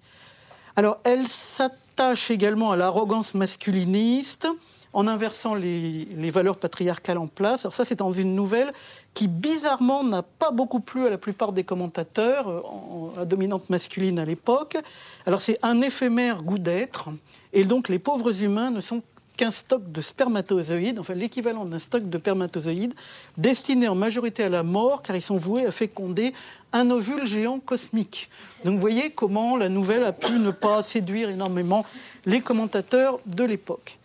[0.76, 4.48] Alors, elle s'attache également à l'arrogance masculiniste
[4.94, 7.66] en inversant les, valeurs patriarcales en place.
[7.66, 8.72] Alors ça, c'est dans une nouvelle
[9.14, 13.70] qui, bizarrement, n'a pas beaucoup plu à la plupart des commentateurs, euh, en, la dominante
[13.70, 14.78] masculine à l'époque.
[15.26, 17.10] Alors c'est un éphémère goût d'être,
[17.54, 19.02] et donc les pauvres humains ne sont
[19.38, 22.94] qu'un stock de spermatozoïdes, enfin l'équivalent d'un stock de spermatozoïdes,
[23.38, 26.34] destinés en majorité à la mort, car ils sont voués à féconder
[26.74, 28.30] un ovule géant cosmique.
[28.64, 31.86] Donc vous voyez comment la nouvelle a pu ne pas séduire énormément
[32.26, 33.98] les commentateurs de l'époque.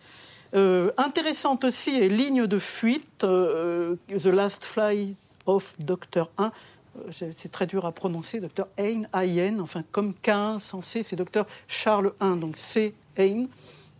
[0.53, 6.45] Euh, intéressante aussi est Ligne de fuite, euh, The Last Flight of Docteur 1.
[6.45, 11.45] Euh, c'est très dur à prononcer, Docteur Hein, Ayen, enfin comme 15 censé, c'est Docteur
[11.67, 13.45] Charles 1, donc c'est Hein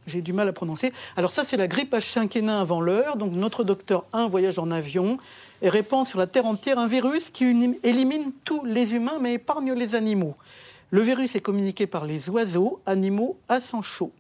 [0.08, 0.94] j'ai du mal à prononcer.
[1.18, 3.18] Alors ça, c'est la grippe H5N1 avant l'heure.
[3.18, 5.18] Donc notre docteur 1 voyage en avion
[5.62, 7.44] et répand sur la Terre entière un virus qui
[7.84, 10.36] élimine tous les humains mais épargne les animaux.
[10.92, 14.12] Le virus est communiqué par les oiseaux, animaux à sang chaud.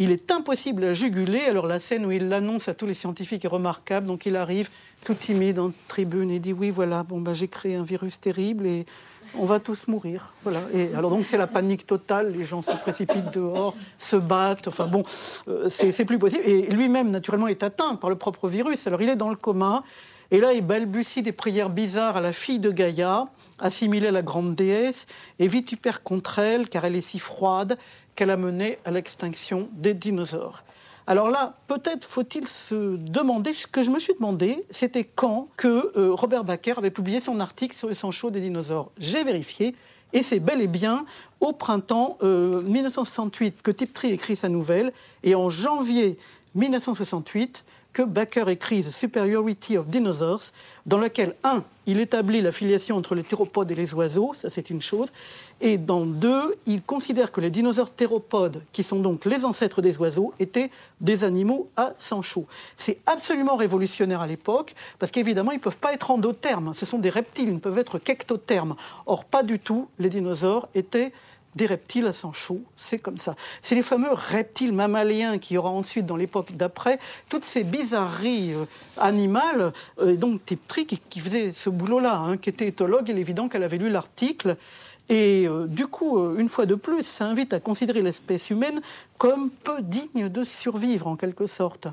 [0.00, 3.44] Il est impossible à juguler, alors la scène où il l'annonce à tous les scientifiques
[3.44, 4.08] est remarquable.
[4.08, 4.68] Donc il arrive
[5.04, 8.66] tout timide en tribune et dit oui voilà, bon bah, j'ai créé un virus terrible
[8.66, 8.86] et
[9.38, 10.34] on va tous mourir.
[10.42, 10.60] Voilà.
[10.72, 14.66] Et alors donc c'est la panique totale, les gens se précipitent dehors, se battent.
[14.66, 15.04] Enfin bon,
[15.46, 16.42] euh, c'est plus possible.
[16.44, 18.88] Et lui-même naturellement est atteint par le propre virus.
[18.88, 19.84] Alors il est dans le coma.
[20.30, 23.28] Et là, il balbutie des prières bizarres à la fille de Gaïa,
[23.58, 25.06] assimilée à la grande déesse,
[25.38, 27.76] et vitupère contre elle, car elle est si froide
[28.14, 30.62] qu'elle a mené à l'extinction des dinosaures.
[31.06, 35.92] Alors là, peut-être faut-il se demander, ce que je me suis demandé, c'était quand que
[35.98, 38.90] euh, Robert Baker avait publié son article sur le sang chaud des dinosaures.
[38.96, 39.76] J'ai vérifié,
[40.14, 41.04] et c'est bel et bien
[41.40, 44.92] au printemps 1968 euh, que Tiptree écrit sa nouvelle,
[45.22, 46.16] et en janvier
[46.54, 47.64] 1968,
[47.94, 50.50] que Baker écrit The Superiority of Dinosaurs,
[50.84, 54.68] dans laquelle, un, il établit la filiation entre les théropodes et les oiseaux, ça c'est
[54.68, 55.10] une chose,
[55.60, 59.96] et dans deux, il considère que les dinosaures théropodes, qui sont donc les ancêtres des
[59.98, 60.70] oiseaux, étaient
[61.00, 62.46] des animaux à sang chaud.
[62.76, 66.98] C'est absolument révolutionnaire à l'époque, parce qu'évidemment, ils ne peuvent pas être endothermes, ce sont
[66.98, 68.74] des reptiles, ils ne peuvent être qu'ectothermes.
[69.06, 71.12] Or, pas du tout, les dinosaures étaient
[71.54, 72.62] des reptiles à sang chaud.
[72.76, 73.34] C'est comme ça.
[73.62, 76.98] C'est les fameux reptiles mammaliens qui aura ensuite, dans l'époque d'après,
[77.28, 78.64] toutes ces bizarreries euh,
[78.98, 83.08] animales, euh, donc Tri qui, faisait ce boulot-là, hein, qui était éthologue.
[83.08, 84.56] Il est évident qu'elle avait lu l'article.
[85.08, 88.80] Et euh, du coup, une fois de plus, ça invite à considérer l'espèce humaine
[89.18, 91.88] comme peu digne de survivre, en quelque sorte,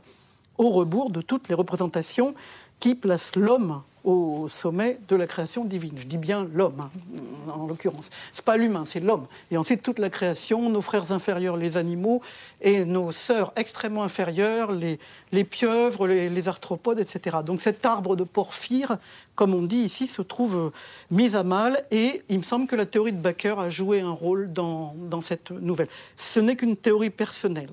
[0.57, 2.33] au rebours de toutes les représentations
[2.81, 5.93] qui placent l'homme au sommet de la création divine.
[5.95, 8.09] Je dis bien l'homme, hein, en l'occurrence.
[8.31, 9.27] C'est pas l'humain, c'est l'homme.
[9.51, 12.21] Et ensuite toute la création, nos frères inférieurs, les animaux,
[12.61, 17.37] et nos sœurs extrêmement inférieures, les, pieuvres, les, arthropodes, etc.
[17.45, 18.97] Donc cet arbre de porphyre,
[19.35, 20.69] comme on dit ici, se trouve euh,
[21.11, 21.85] mis à mal.
[21.91, 25.21] Et il me semble que la théorie de Baker a joué un rôle dans, dans
[25.21, 25.89] cette nouvelle.
[26.15, 27.69] Ce n'est qu'une théorie personnelle.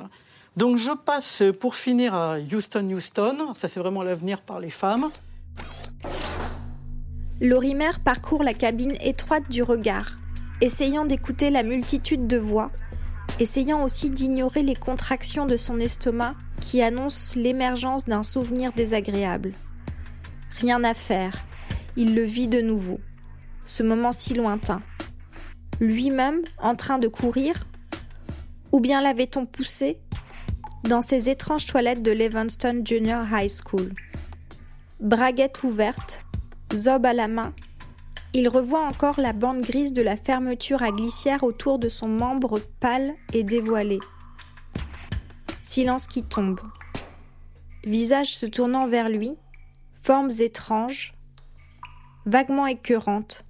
[0.59, 3.55] Donc je passe pour finir à Houston Houston.
[3.55, 5.09] Ça c'est vraiment l'avenir par les femmes.
[7.41, 10.19] Lorimer parcourt la cabine étroite du regard,
[10.61, 12.73] essayant d'écouter la multitude de voix,
[13.39, 19.53] essayant aussi d'ignorer les contractions de son estomac qui annoncent l'émergence d'un souvenir désagréable.
[20.59, 21.35] Rien à faire,
[21.95, 22.99] il le vit de nouveau,
[23.65, 24.83] ce moment si lointain.
[25.79, 27.55] Lui-même en train de courir?
[28.73, 30.01] Ou bien l'avait-on poussé
[30.85, 33.93] dans ces étranges toilettes de l'Evanston Junior High School
[35.01, 36.23] Braguette ouverte,
[36.73, 37.55] zob à la main,
[38.35, 42.61] il revoit encore la bande grise de la fermeture à glissière autour de son membre
[42.81, 44.01] pâle et dévoilé.
[45.63, 46.61] Silence qui tombe.
[47.85, 49.37] Visage se tournant vers lui,
[50.03, 51.15] formes étranges,
[52.27, 53.45] vaguement écœurantes.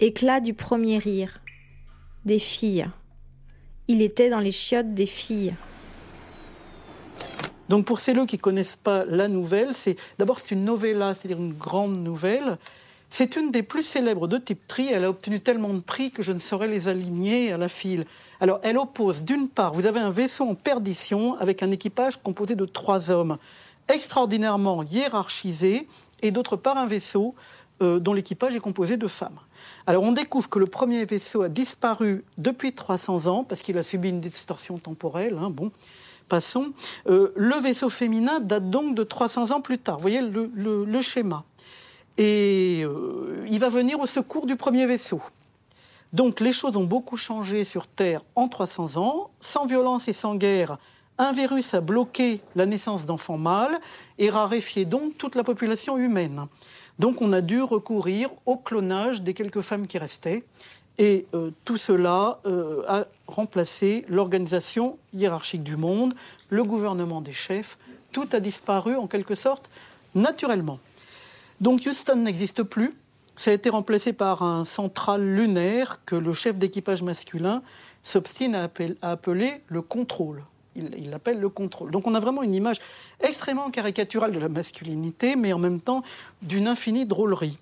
[0.00, 1.40] Éclat du premier rire.
[2.24, 2.86] Des filles.
[3.88, 5.54] Il était dans les chiottes des filles.
[7.68, 11.38] Donc pour celles qui ne connaissent pas la nouvelle, c'est d'abord c'est une novella, c'est-à-dire
[11.38, 12.58] une grande nouvelle.
[13.08, 14.88] C'est une des plus célèbres de type tri.
[14.92, 18.04] Elle a obtenu tellement de prix que je ne saurais les aligner à la file.
[18.40, 22.54] Alors elle oppose d'une part, vous avez un vaisseau en perdition avec un équipage composé
[22.54, 23.38] de trois hommes
[23.88, 25.86] extraordinairement hiérarchisés
[26.22, 27.34] et d'autre part un vaisseau
[27.82, 29.38] euh, dont l'équipage est composé de femmes.
[29.86, 33.82] Alors on découvre que le premier vaisseau a disparu depuis 300 ans parce qu'il a
[33.82, 35.38] subi une distorsion temporelle.
[35.40, 35.70] Hein, bon,
[36.28, 36.72] passons.
[37.08, 39.96] Euh, le vaisseau féminin date donc de 300 ans plus tard.
[39.96, 41.44] Vous voyez le, schéma.
[42.18, 45.20] Et euh, il va venir au secours du premier vaisseau.
[46.12, 49.30] Donc les choses ont beaucoup changé sur Terre en 300 ans.
[49.40, 50.78] Sans violence et sans guerre,
[51.18, 53.78] un virus a bloqué la naissance d'enfants mâles
[54.18, 56.46] et raréfié donc toute la population humaine.
[56.98, 60.44] Donc on a dû recourir au clonage des quelques femmes qui restaient.
[60.98, 62.40] Et euh, tout cela
[62.88, 66.14] a remplacé l'organisation hiérarchique du monde,
[66.48, 67.78] le gouvernement des chefs.
[68.12, 69.68] Tout a disparu en quelque sorte
[70.14, 70.78] naturellement.
[71.60, 72.94] Donc Houston n'existe plus.
[73.34, 77.62] Ça a été remplacé par un central lunaire que le chef d'équipage masculin
[78.02, 78.70] s'obstine à
[79.02, 80.42] appeler le contrôle
[80.76, 81.90] il l'appelle le contrôle.
[81.90, 82.76] Donc on a vraiment une image
[83.20, 86.02] extrêmement caricaturale de la masculinité, mais en même temps
[86.42, 87.58] d'une infinie drôlerie.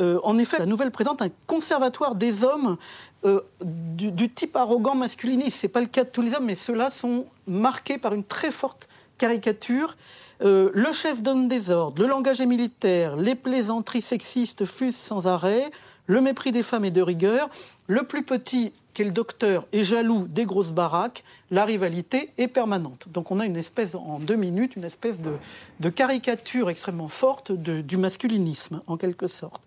[0.00, 2.76] Euh, en effet, la nouvelle présente un conservatoire des hommes
[3.24, 5.58] euh, du, type arrogant masculiniste.
[5.58, 8.24] Ce n'est pas le cas de tous les hommes, mais ceux-là sont marqués par une
[8.24, 9.96] très forte caricature.
[10.42, 15.28] Euh, le chef donne des ordres, le langage est militaire, les plaisanteries sexistes fusent sans
[15.28, 15.70] arrêt,
[16.06, 17.48] le mépris des femmes est de rigueur,
[17.86, 23.06] le plus petit quel docteur est jaloux des grosses baraques, la rivalité est permanente.
[23.08, 27.96] Donc on a une espèce, en deux minutes, une espèce de, caricature extrêmement forte du
[27.96, 29.62] masculinisme, en quelque sorte.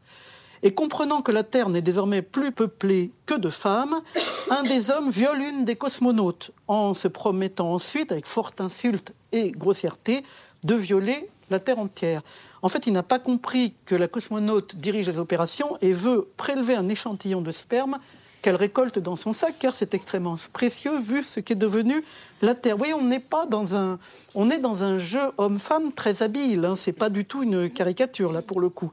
[0.63, 4.01] Et comprenant que la Terre n'est désormais plus peuplée que de femmes,
[4.49, 9.51] un des hommes viole une des cosmonautes, en se promettant ensuite, avec forte insulte et
[9.51, 10.23] grossièreté,
[10.63, 12.21] de violer la Terre entière.
[12.61, 16.75] En fait, il n'a pas compris que la cosmonaute dirige les opérations et veut prélever
[16.75, 17.99] un échantillon de sperme
[18.41, 22.03] qu'elle récolte dans son sac, car c'est extrêmement précieux vu ce qui est devenu
[22.41, 22.75] la Terre.
[22.75, 23.99] Vous voyez, on n'est pas dans un,
[24.35, 26.65] est dans un jeu homme-femme très habile.
[26.65, 26.75] Hein.
[26.75, 28.91] C'est pas du tout une caricature là pour le coup.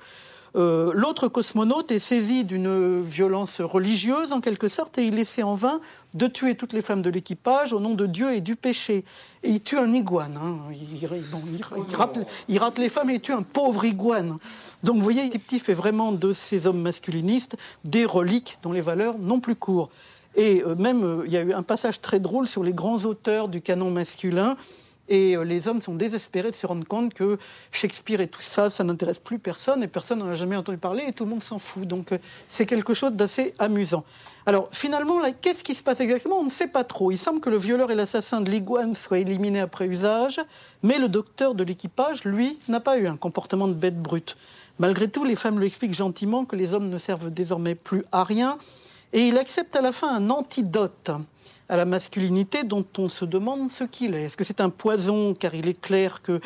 [0.57, 5.55] Euh, l'autre cosmonaute est saisi d'une violence religieuse en quelque sorte et il essaie en
[5.55, 5.81] vain
[6.15, 9.05] de tuer toutes les femmes de l'équipage au nom de Dieu et du péché.
[9.43, 10.39] Et il tue un iguane.
[10.41, 10.59] Hein.
[12.49, 14.39] Il, rate, les femmes et il tue un pauvre iguane.
[14.85, 19.19] Donc vous voyez, Tipti fait vraiment de ces hommes masculinistes des reliques dont les valeurs
[19.19, 19.91] n'ont plus cours.
[20.37, 23.05] Et euh, même, euh, il y a eu un passage très drôle sur les grands
[23.05, 24.57] auteurs du canon masculin
[25.09, 27.39] et euh, les hommes sont désespérés de se rendre compte que
[27.73, 31.05] Shakespeare et tout ça, ça n'intéresse plus personne et personne n'en a jamais entendu parler
[31.07, 31.87] et tout le monde s'en fout.
[31.87, 34.05] Donc euh, c'est quelque chose d'assez amusant.
[34.47, 36.39] Alors finalement, qu'est-ce qui se passe exactement?
[36.39, 37.11] On ne sait pas trop.
[37.11, 40.41] Il semble que le violeur et l'assassin de l'iguane soient éliminés après usage,
[40.83, 44.37] mais le docteur de l'équipage, lui, n'a pas eu un comportement de bête brute.
[44.79, 48.25] Malgré tout, les femmes lui expliquent gentiment que les hommes ne servent désormais plus à
[48.25, 48.59] rien
[49.13, 51.13] et il accepte à la fin un antidote
[51.69, 54.25] à la masculinité dont on se demande ce qu'il est.
[54.25, 56.41] Est-ce que c'est un poison Car il est clair que,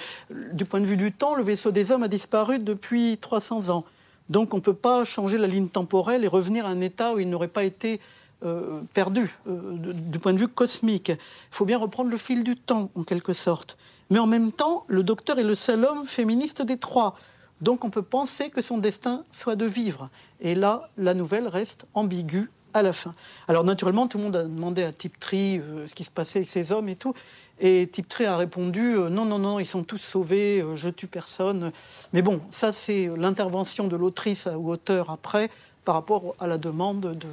[0.52, 3.84] du point de vue du temps, le vaisseau des hommes a disparu depuis 300 ans.
[4.28, 7.18] Donc on ne peut pas changer la ligne temporelle et revenir à un état où
[7.18, 8.00] il n'aurait pas été
[8.44, 11.08] euh, perdu euh, du point de vue cosmique.
[11.08, 11.16] Il
[11.50, 13.76] faut bien reprendre le fil du temps, en quelque sorte.
[14.10, 17.14] Mais en même temps, le docteur est le seul homme féministe des trois.
[17.60, 20.10] Donc on peut penser que son destin soit de vivre.
[20.40, 23.14] Et là, la nouvelle reste ambiguë à la fin.
[23.46, 26.48] Alors naturellement, tout le monde a demandé à Tiptree euh, ce qui se passait avec
[26.48, 27.14] ces hommes et tout.
[27.60, 31.06] Et Tiptree a répondu euh, non, non, non, ils sont tous sauvés, euh, je tue
[31.06, 31.72] personne.
[32.12, 35.50] Mais bon, ça c'est l'intervention de l'autrice ou auteur après
[35.84, 37.28] par rapport à la demande de,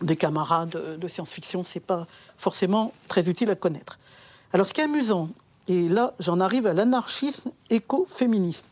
[0.00, 1.64] des camarades de science-fiction.
[1.64, 2.06] C'est pas
[2.38, 3.98] forcément très utile à connaître.
[4.52, 5.28] Alors ce qui est amusant,
[5.68, 8.66] et là j'en arrive à l'anarchisme écoféministe.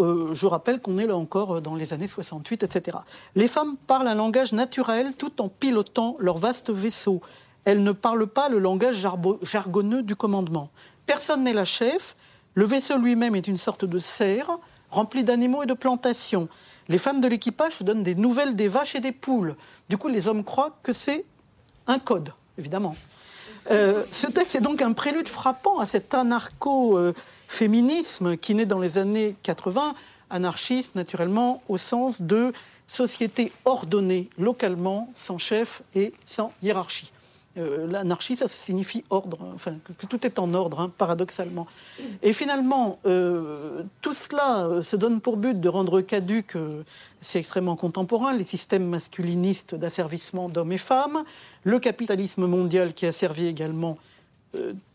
[0.00, 2.98] Euh, je rappelle qu'on est là encore dans les années 68, etc.
[3.34, 7.20] Les femmes parlent un langage naturel tout en pilotant leur vaste vaisseau.
[7.64, 9.06] Elles ne parlent pas le langage
[9.42, 10.70] jargonneux du commandement.
[11.06, 12.16] Personne n'est la chef.
[12.54, 14.58] Le vaisseau lui-même est une sorte de serre
[14.90, 16.48] remplie d'animaux et de plantations.
[16.88, 19.54] Les femmes de l'équipage donnent des nouvelles des vaches et des poules.
[19.88, 21.24] Du coup, les hommes croient que c'est
[21.86, 22.96] un code, évidemment.
[23.70, 27.14] Euh, ce texte est donc un prélude frappant à cet anarcho-
[27.50, 29.94] féminisme qui naît dans les années 80
[30.30, 32.52] Anarchiste, naturellement, au sens de
[32.86, 37.10] société ordonnée localement, sans chef et sans hiérarchie.
[37.58, 41.66] Euh, l'anarchie, ça signifie ordre, enfin, que, tout est en ordre, hein, paradoxalement.
[42.22, 46.56] Et finalement, euh, tout cela euh, se donne pour but de rendre caduque,
[47.20, 51.24] c'est extrêmement contemporain, les systèmes masculinistes d'asservissement d'hommes et femmes,
[51.64, 53.98] le capitalisme mondial qui a servi également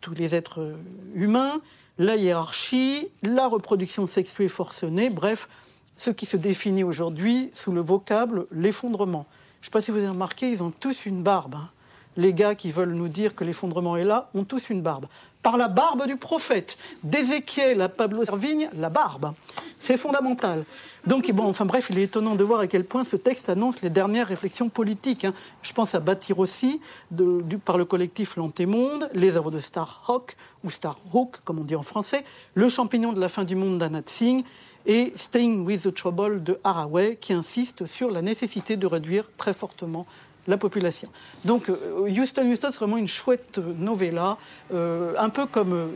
[0.02, 0.76] tous les êtres
[1.14, 1.62] humains,
[1.98, 5.48] la hiérarchie, la reproduction sexuée forcenée, bref,
[5.96, 9.26] ce qui se définit aujourd'hui sous le vocable l'effondrement.
[9.62, 11.56] Je ne sais pas si vous avez remarqué, ils ont tous une barbe.
[11.56, 11.70] Hein
[12.18, 15.08] les gars qui veulent nous dire que l'effondrement est là ont tous une barbe.
[15.44, 19.34] Par la barbe du prophète, d'Ézéchiel à Pablo Servigne, la barbe.
[19.80, 20.64] C'est fondamental.
[21.06, 23.84] Donc, bon, enfin bref, il est étonnant de voir à quel point ce texte annonce
[23.84, 25.26] les dernières réflexions politiques.
[25.26, 25.36] Hein.
[25.62, 26.82] Je pense à Bâtir aussi,
[27.64, 32.24] par le collectif L'Antémonde, les œuvres de Starhawk, ou Starhawk, comme on dit en français,
[32.56, 34.44] Le champignon de la fin du monde d'Anat Singh,
[34.88, 39.54] et Staying with the Trouble de Haraway, qui insiste sur la nécessité de réduire très
[39.54, 40.08] fortement
[40.48, 41.10] la population.
[41.44, 44.38] Donc euh, Houston Houston, c'est vraiment une chouette novella,
[44.74, 45.88] euh, un peu comme euh,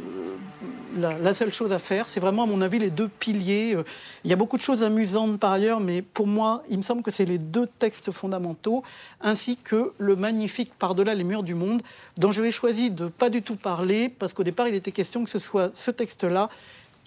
[0.98, 2.08] la, seule chose à faire.
[2.08, 3.78] C'est vraiment, à mon avis, les deux piliers.
[4.24, 7.04] Il y a beaucoup de choses amusantes par ailleurs, mais pour moi, il me semble
[7.04, 8.84] que c'est les deux textes fondamentaux,
[9.22, 11.82] ainsi que le magnifique Par-delà les murs du monde,
[12.18, 15.24] dont je vais choisi de pas du tout parler, parce qu'au départ, il était question
[15.24, 16.50] que ce soit ce texte-là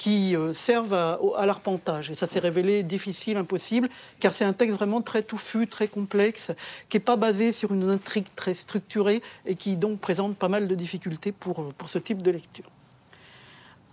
[0.03, 2.11] qui euh, servent à, l'arpentage.
[2.11, 3.89] Et ça s'est révélé difficile, impossible,
[4.19, 6.51] car c'est un texte vraiment très touffu, très complexe,
[6.89, 10.67] qui n'est pas basé sur une intrigue très structurée et qui donc présente pas mal
[10.67, 12.65] de difficultés pour, euh, pour ce type de lecture.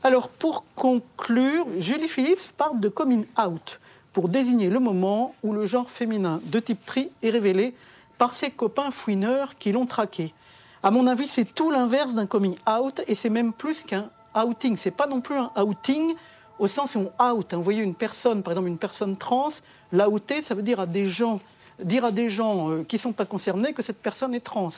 [0.01, 3.79] Alors pour conclure, Julie Phillips parle de coming out
[4.11, 7.75] pour désigner le moment où le genre féminin de type tri est révélé
[8.17, 10.33] par ses copains fouineurs qui l'ont traqué.
[10.81, 14.77] À mon avis, c'est tout l'inverse d'un coming out et c'est même plus qu'un outing.
[14.77, 16.13] C'est pas non plus un outing
[16.59, 17.53] au sens où on out.
[17.53, 17.57] Hein.
[17.57, 19.49] Vous voyez une personne, par exemple une personne trans,
[19.91, 21.39] l'outer, ça veut dire à des gens
[21.83, 24.69] dire à des gens euh, qui ne sont pas concernés que cette personne est trans.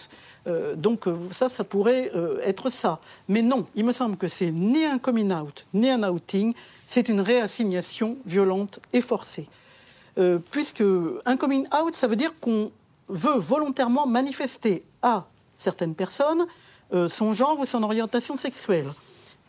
[0.47, 2.12] Euh, donc euh, ça, ça pourrait
[2.43, 2.99] être ça.
[3.28, 6.54] Mais non, il me semble que c'est ni un coming out, ni un outing,
[6.88, 9.47] c'est une réassignation violente et forcée.
[10.52, 10.84] puisque
[11.26, 12.72] un coming out, ça veut dire qu'on
[13.08, 15.26] veut volontairement manifester à
[15.58, 16.45] certaines personnes
[17.08, 18.88] son genre ou son orientation sexuelle.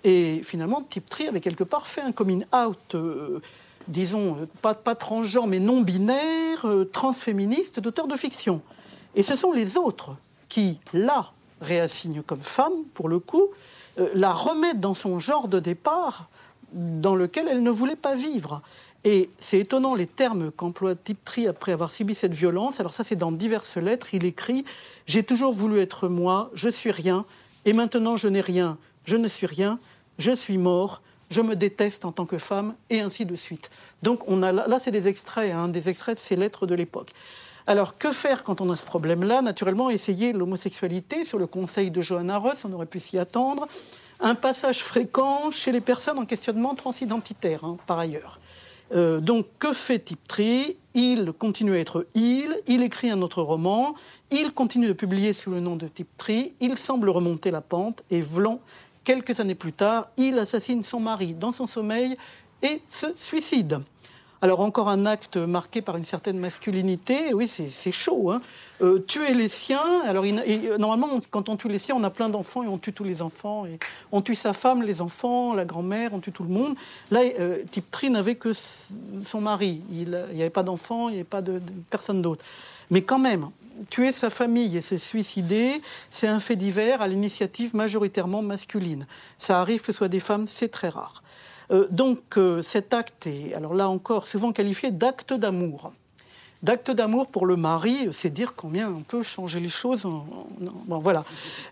[0.04, 3.40] Et finalement, Type Tree avait quelque part fait un coming out, euh,
[3.88, 8.62] disons, euh, pas, transgenre, mais non binaire, euh, transféministe, d'auteur de fiction.
[9.14, 10.16] Et ce sont les autres
[10.48, 13.48] qui, la réassignent comme femme, pour le coup,
[14.14, 16.28] la remettent dans son genre de départ
[16.72, 18.62] dans lequel elle ne voulait pas vivre.
[19.04, 22.80] Et c'est étonnant les termes qu'emploie Tiptree après avoir subi cette violence.
[22.80, 24.14] Alors ça, c'est dans diverses lettres.
[24.14, 24.64] Il écrit
[25.06, 27.24] «J'ai toujours voulu être moi, je suis rien,
[27.64, 29.78] et maintenant je n'ai rien, je ne suis rien,
[30.18, 33.70] je suis mort, je me déteste en tant que femme, et ainsi de suite.
[34.02, 37.10] Donc on a là, c'est des extraits, hein, des extraits de ces lettres de l'époque.
[37.66, 39.40] Alors que faire quand on a ce problème-là?
[39.40, 43.68] Naturellement, essayer l'homosexualité sur le conseil de Johanna Ross, on aurait pu s'y attendre.
[44.20, 48.40] Un passage fréquent chez les personnes en questionnement transidentitaire, hein, par ailleurs.
[48.94, 50.76] Euh, donc, que fait Tiptree?
[50.94, 53.94] Il continue à être il, il écrit un autre roman,
[54.30, 58.20] il continue de publier sous le nom de Tiptree, il semble remonter la pente, et
[58.20, 58.60] Vlan
[59.04, 62.16] Quelques années plus tard, il assassine son mari dans son sommeil
[62.62, 63.80] et se suicide.
[64.42, 68.32] Alors encore un acte marqué par une certaine masculinité, oui c'est chaud.
[68.32, 68.42] Hein.
[68.80, 72.28] Euh, tuer les siens, alors euh, normalement quand on tue les siens on a plein
[72.28, 73.66] d'enfants et on tue tous les enfants.
[73.66, 73.78] Et
[74.10, 76.74] on tue sa femme, les enfants, la grand-mère, on tue tout le monde.
[77.12, 81.24] Là, euh, Tiptree n'avait que son mari, il n'y avait pas d'enfants, il n'y avait
[81.24, 82.44] pas de personne d'autre.
[82.90, 83.48] Mais quand même,
[83.90, 89.06] tuer sa famille et se suicider, c'est un fait divers à l'initiative majoritairement masculine.
[89.38, 91.22] Ça arrive que ce soit des femmes, c'est très rare.
[91.70, 95.92] Euh, donc euh, cet acte est, alors là encore, souvent qualifié d'acte d'amour.
[96.62, 100.04] D'acte d'amour pour le mari, c'est dire combien on peut changer les choses.
[100.04, 101.24] bon, voilà.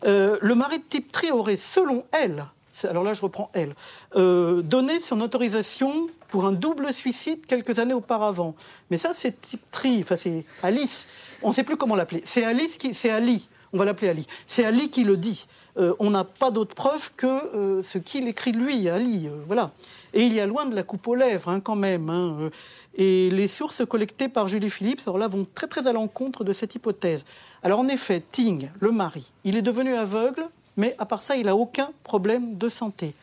[0.05, 2.47] Euh, le mari de type tri aurait, selon elle,
[2.85, 3.75] alors là je reprends elle,
[4.15, 8.57] donné son autorisation pour un double suicide quelques années auparavant.
[8.91, 11.07] Mais ça c'est type tri, enfin c'est Alice
[11.43, 12.23] on ne sait plus comment l'appeler.
[12.25, 12.45] C'est
[12.79, 13.49] qui, c'est Ali.
[13.73, 14.27] On va l'appeler Ali.
[14.47, 15.47] C'est Ali qui le dit.
[15.77, 19.29] Euh, on n'a pas d'autre preuve que euh, ce qu'il écrit lui, Ali.
[19.29, 19.71] Euh, voilà.
[20.13, 22.11] Et il y a loin de la coupe aux lèvres, hein, quand même.
[22.11, 22.51] Hein,
[22.97, 26.53] et les sources collectées par Julie Phillips, alors là, vont très très à l'encontre de
[26.53, 27.25] cette hypothèse.
[27.63, 31.47] Alors en effet, Ting, le mari, il est devenu aveugle, mais à part ça, il
[31.47, 33.15] n'a aucun problème de santé.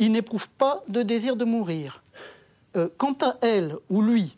[0.00, 2.02] il n'éprouve pas de désir de mourir.
[2.96, 4.36] quant à elle ou lui,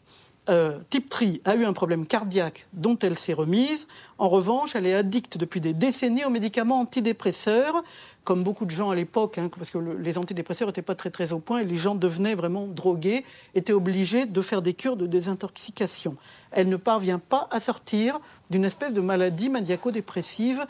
[0.48, 3.86] euh, Tiptree a eu un problème cardiaque dont elle s'est remise.
[4.18, 7.84] En revanche, elle est addicte depuis des décennies aux médicaments antidépresseurs,
[8.24, 11.32] comme beaucoup de gens à l'époque, hein, parce que les antidépresseurs n'étaient pas très très
[11.32, 13.24] au point et les gens devenaient vraiment drogués,
[13.54, 16.16] étaient obligés de faire des cures de désintoxication.
[16.50, 18.20] Elle ne parvient pas à sortir
[18.50, 20.66] d'une espèce de maladie maniaco-dépressive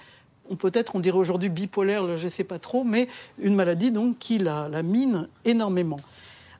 [0.56, 3.08] peut-être on dirait aujourd'hui bipolaire, je ne sais pas trop, mais
[3.38, 5.98] une maladie donc qui la, la mine énormément.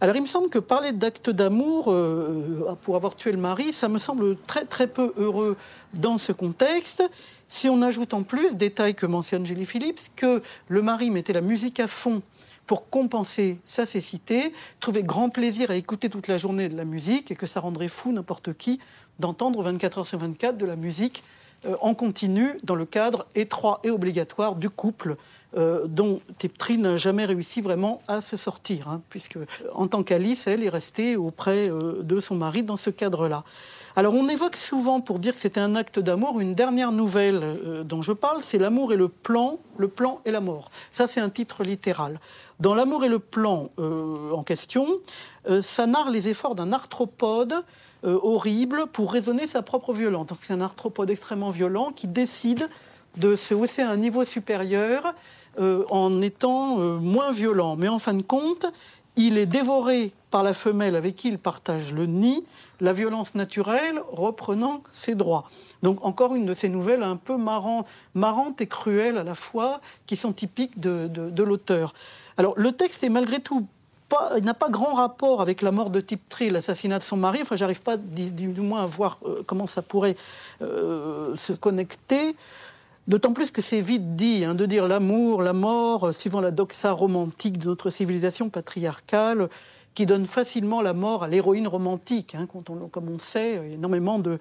[0.03, 3.89] Alors il me semble que parler d'acte d'amour euh, pour avoir tué le mari, ça
[3.89, 5.57] me semble très très peu heureux
[5.95, 7.09] dans ce contexte.
[7.47, 11.41] Si on ajoute en plus, détail que mentionne Julie Phillips, que le mari mettait la
[11.41, 12.21] musique à fond
[12.67, 17.31] pour compenser sa cécité, trouvait grand plaisir à écouter toute la journée de la musique
[17.31, 18.81] et que ça rendrait fou n'importe qui
[19.21, 21.23] d'entendre 24 heures sur 24 de la musique
[21.65, 25.17] euh, en continu dans le cadre étroit et obligatoire du couple
[25.57, 29.39] euh, dont Tiptree n'a jamais réussi vraiment à se sortir, hein, puisque
[29.75, 33.45] en tant qu'Alice, elle est restée auprès euh, de son mari dans ce cadre-là.
[33.95, 38.01] Alors on évoque souvent, pour dire que c'était un acte d'amour, une dernière nouvelle dont
[38.01, 40.71] je parle, c'est L'amour et le plan, le plan et la mort.
[40.93, 42.19] Ça c'est un titre littéral.
[42.59, 44.89] Dans L'amour et le plan en question,
[45.61, 47.63] ça narre les efforts d'un arthropode
[48.05, 50.27] euh, horrible pour raisonner sa propre violence.
[50.41, 52.69] C'est un arthropode extrêmement violent qui décide
[53.17, 55.15] de se hausser à un niveau supérieur
[55.59, 57.77] euh, en étant euh, moins violent.
[57.77, 58.67] Mais en fin de compte,
[59.17, 62.43] il est dévoré par la femelle avec qui il partage le nid,
[62.81, 65.45] la violence naturelle reprenant ses droits.
[65.83, 70.17] Donc encore une de ces nouvelles un peu marrantes, et cruelles à la fois, qui
[70.17, 71.93] sont typiques de, de l'auteur.
[72.39, 73.67] Alors le texte est malgré tout
[74.37, 77.39] il n'a pas grand rapport avec la mort de Tiptree, l'assassinat de son mari.
[77.41, 80.17] Enfin, j'arrive pas du, moins à voir euh, comment ça pourrait
[80.61, 82.37] se connecter.
[83.09, 86.51] D'autant plus que c'est vite dit, hein, de dire l'amour, la mort, euh, suivant la
[86.51, 89.49] doxa romantique de notre civilisation patriarcale,
[89.95, 92.35] qui donne facilement la mort à l'héroïne romantique.
[92.35, 94.39] Hein, comme on sait, énormément de,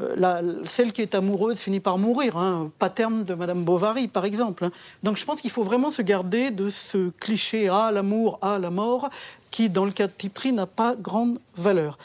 [0.00, 4.64] euh, celle qui est amoureuse finit par mourir, hein, paterne de Madame Bovary, par exemple.
[4.64, 4.72] Hein.
[5.02, 8.58] Donc je pense qu'il faut vraiment se garder de ce cliché ah, l'amour, à ah,
[8.58, 9.10] la mort,
[9.50, 11.98] qui, dans le cas de Tiptree, n'a pas grande valeur.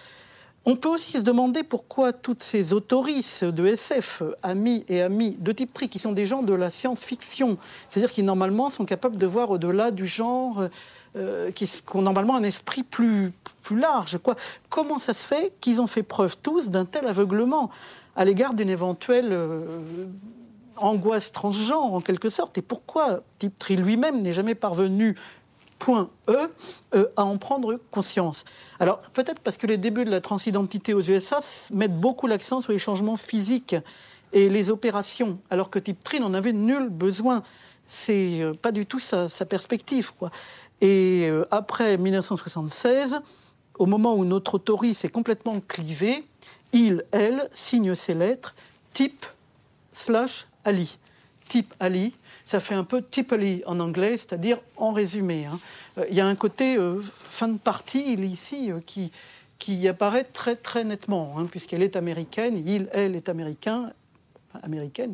[0.70, 5.54] On peut aussi se demander pourquoi toutes ces autoristes de SF, amis et amis de
[5.54, 7.58] Tiptree, qui sont des gens de la science-fiction,
[7.88, 10.68] c'est-à-dire qui normalement sont capables de voir au-delà du genre,
[11.16, 13.32] euh, qui, ont normalement un esprit plus,
[13.64, 14.18] plus large.
[14.18, 14.36] Quoi.
[14.68, 17.70] Comment ça se fait qu'ils ont fait preuve tous d'un tel aveuglement
[18.18, 19.62] à l'égard d'une éventuelle euh,
[20.76, 25.16] angoisse transgenre, en quelque sorte Et pourquoi Tiptree lui-même n'est jamais parvenu
[25.80, 26.50] point E,
[26.96, 28.46] euh, à en prendre conscience.
[28.80, 31.40] Alors peut-être parce que les débuts de la transidentité aux USA
[31.74, 33.76] mettent beaucoup l'accent sur les changements physiques
[34.34, 37.44] et les opérations, alors que Tiptree n'en avait nul besoin.
[37.88, 40.14] C'est euh, pas du tout sa, perspective.
[40.14, 40.32] Quoi.
[40.82, 43.22] Et euh, après 1976,
[43.80, 46.26] au moment où notre autorise est complètement clivé,
[46.74, 48.56] il, elle, signe ses lettres
[48.94, 49.26] type
[49.92, 50.98] slash Ali.
[51.48, 52.14] Type Ali,
[52.46, 55.46] ça fait un peu typically en anglais, c'est-à-dire en résumé.
[55.46, 55.60] Hein.
[55.98, 59.12] Euh, il y a un côté euh, fin de partie ici euh, qui,
[59.60, 63.92] qui apparaît très très nettement, hein, puisqu'elle est américaine, il, elle est américain,
[64.64, 65.14] américaine,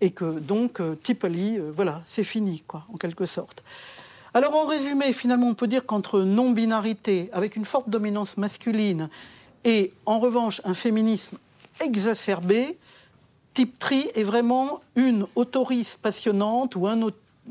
[0.00, 3.62] et que donc typically, voilà, c'est fini, quoi, en quelque sorte.
[4.34, 9.08] Alors en résumé, finalement, on peut dire qu'entre non-binarité, avec une forte dominance masculine,
[9.64, 11.38] et en revanche un féminisme
[11.80, 12.78] exacerbé,
[13.78, 17.00] Tri est vraiment une autoriste passionnante ou un,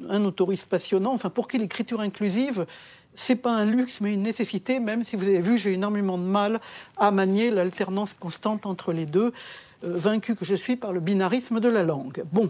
[0.09, 2.65] un autoriste passionnant, enfin pour qui l'écriture inclusive
[3.13, 6.23] c'est pas un luxe, mais une nécessité, même si vous avez vu, j'ai énormément de
[6.23, 6.61] mal
[6.97, 9.33] à manier l'alternance constante entre les deux,
[9.83, 12.23] euh, vaincu que je suis par le binarisme de la langue.
[12.31, 12.49] Bon.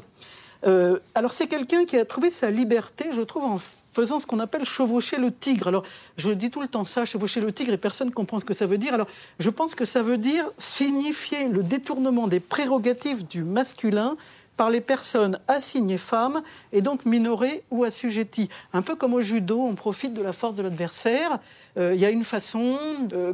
[0.65, 3.59] Euh, alors c'est quelqu'un qui a trouvé sa liberté, je trouve, en
[3.93, 5.67] faisant ce qu'on appelle chevaucher le tigre.
[5.67, 5.83] Alors
[6.17, 8.53] je dis tout le temps ça, chevaucher le tigre, et personne ne comprend ce que
[8.53, 8.93] ça veut dire.
[8.93, 9.07] Alors
[9.39, 14.15] je pense que ça veut dire signifier le détournement des prérogatives du masculin
[14.61, 18.47] par les personnes assignées femmes et donc minorées ou assujetties.
[18.73, 21.39] Un peu comme au judo, on profite de la force de l'adversaire.
[21.79, 22.77] Euh, il y a une façon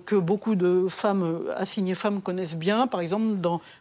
[0.05, 3.25] que beaucoup de femmes euh, assignées femmes connaissent bien, par exemple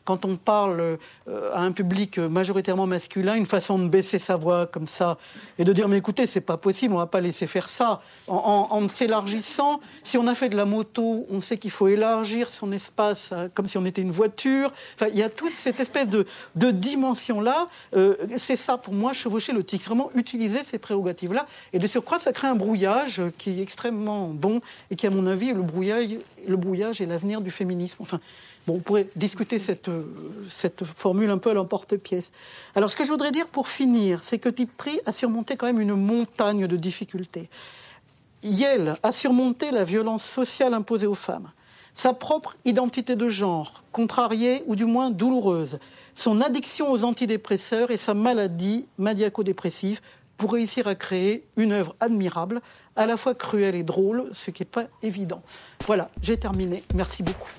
[0.05, 0.81] quand on parle
[1.29, 5.19] euh, à un public majoritairement masculin, une façon de baisser sa voix comme ça
[5.59, 8.01] et de dire mais écoutez c'est pas possible, on va pas laisser faire ça.
[8.27, 12.73] En, s'élargissant, si on a fait de la moto, on sait qu'il faut élargir son
[12.73, 14.73] espace comme si on était une voiture.
[14.95, 19.13] Enfin, il y a toute cette espèce de dimension là euh, c'est ça pour moi,
[19.13, 21.47] chevaucher le tic, vraiment utiliser ces prérogatives-là.
[21.73, 24.61] Et de surcroît, ça crée un brouillage qui est extrêmement bon
[24.91, 26.09] et qui, à mon avis, le brouillage,
[26.47, 27.97] le brouillage est l'avenir du féminisme.
[28.01, 28.21] Enfin,
[28.67, 30.05] bon, on pourrait discuter cette, euh,
[30.49, 32.33] cette formule un peu à l'emporte-pièce.
[32.75, 35.81] Alors, ce que je voudrais dire pour finir, c'est que Tiptree a surmonté quand même
[35.81, 37.49] une montagne de difficultés.
[38.43, 41.51] Yale a surmonté la violence sociale imposée aux femmes.
[41.97, 45.79] Sa propre identité de genre, contrariée ou du moins douloureuse,
[46.15, 50.01] son addiction aux antidépresseurs et sa maladie maniaco-dépressive
[50.37, 52.61] pour réussir à créer une œuvre admirable,
[52.95, 55.43] à la fois cruelle et drôle, ce qui n'est pas évident.
[55.87, 56.85] Voilà, j'ai terminé.
[56.95, 57.51] Merci beaucoup.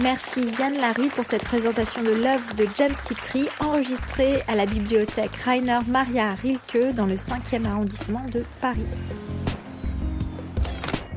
[0.00, 5.36] Merci Yann Larue pour cette présentation de l'œuvre de James Tiptree enregistrée à la bibliothèque
[5.44, 8.80] Rainer Maria Rilke dans le 5e arrondissement de Paris.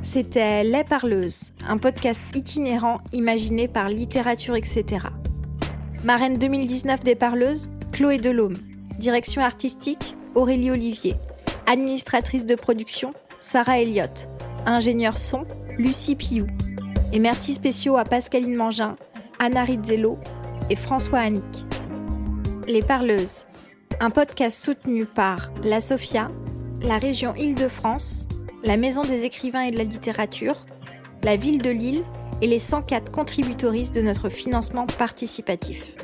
[0.05, 5.07] C'était Les Parleuses, un podcast itinérant imaginé par Littérature etc.
[6.03, 8.55] Marraine 2019 des Parleuses, Chloé Delhomme.
[8.99, 11.15] Direction artistique, Aurélie Olivier.
[11.65, 14.29] Administratrice de production, Sarah Elliott.
[14.67, 15.43] Ingénieur son,
[15.79, 16.45] Lucie Piou.
[17.11, 18.97] Et merci spéciaux à Pascaline Mangin,
[19.39, 20.19] Anna Rizzello
[20.69, 21.65] et François Annick.
[22.67, 23.47] Les Parleuses,
[23.99, 26.29] un podcast soutenu par la Sophia,
[26.83, 28.27] la région Île-de-France,
[28.65, 30.65] la Maison des écrivains et de la littérature,
[31.23, 32.03] la ville de Lille
[32.41, 35.95] et les 104 contributoristes de notre financement participatif.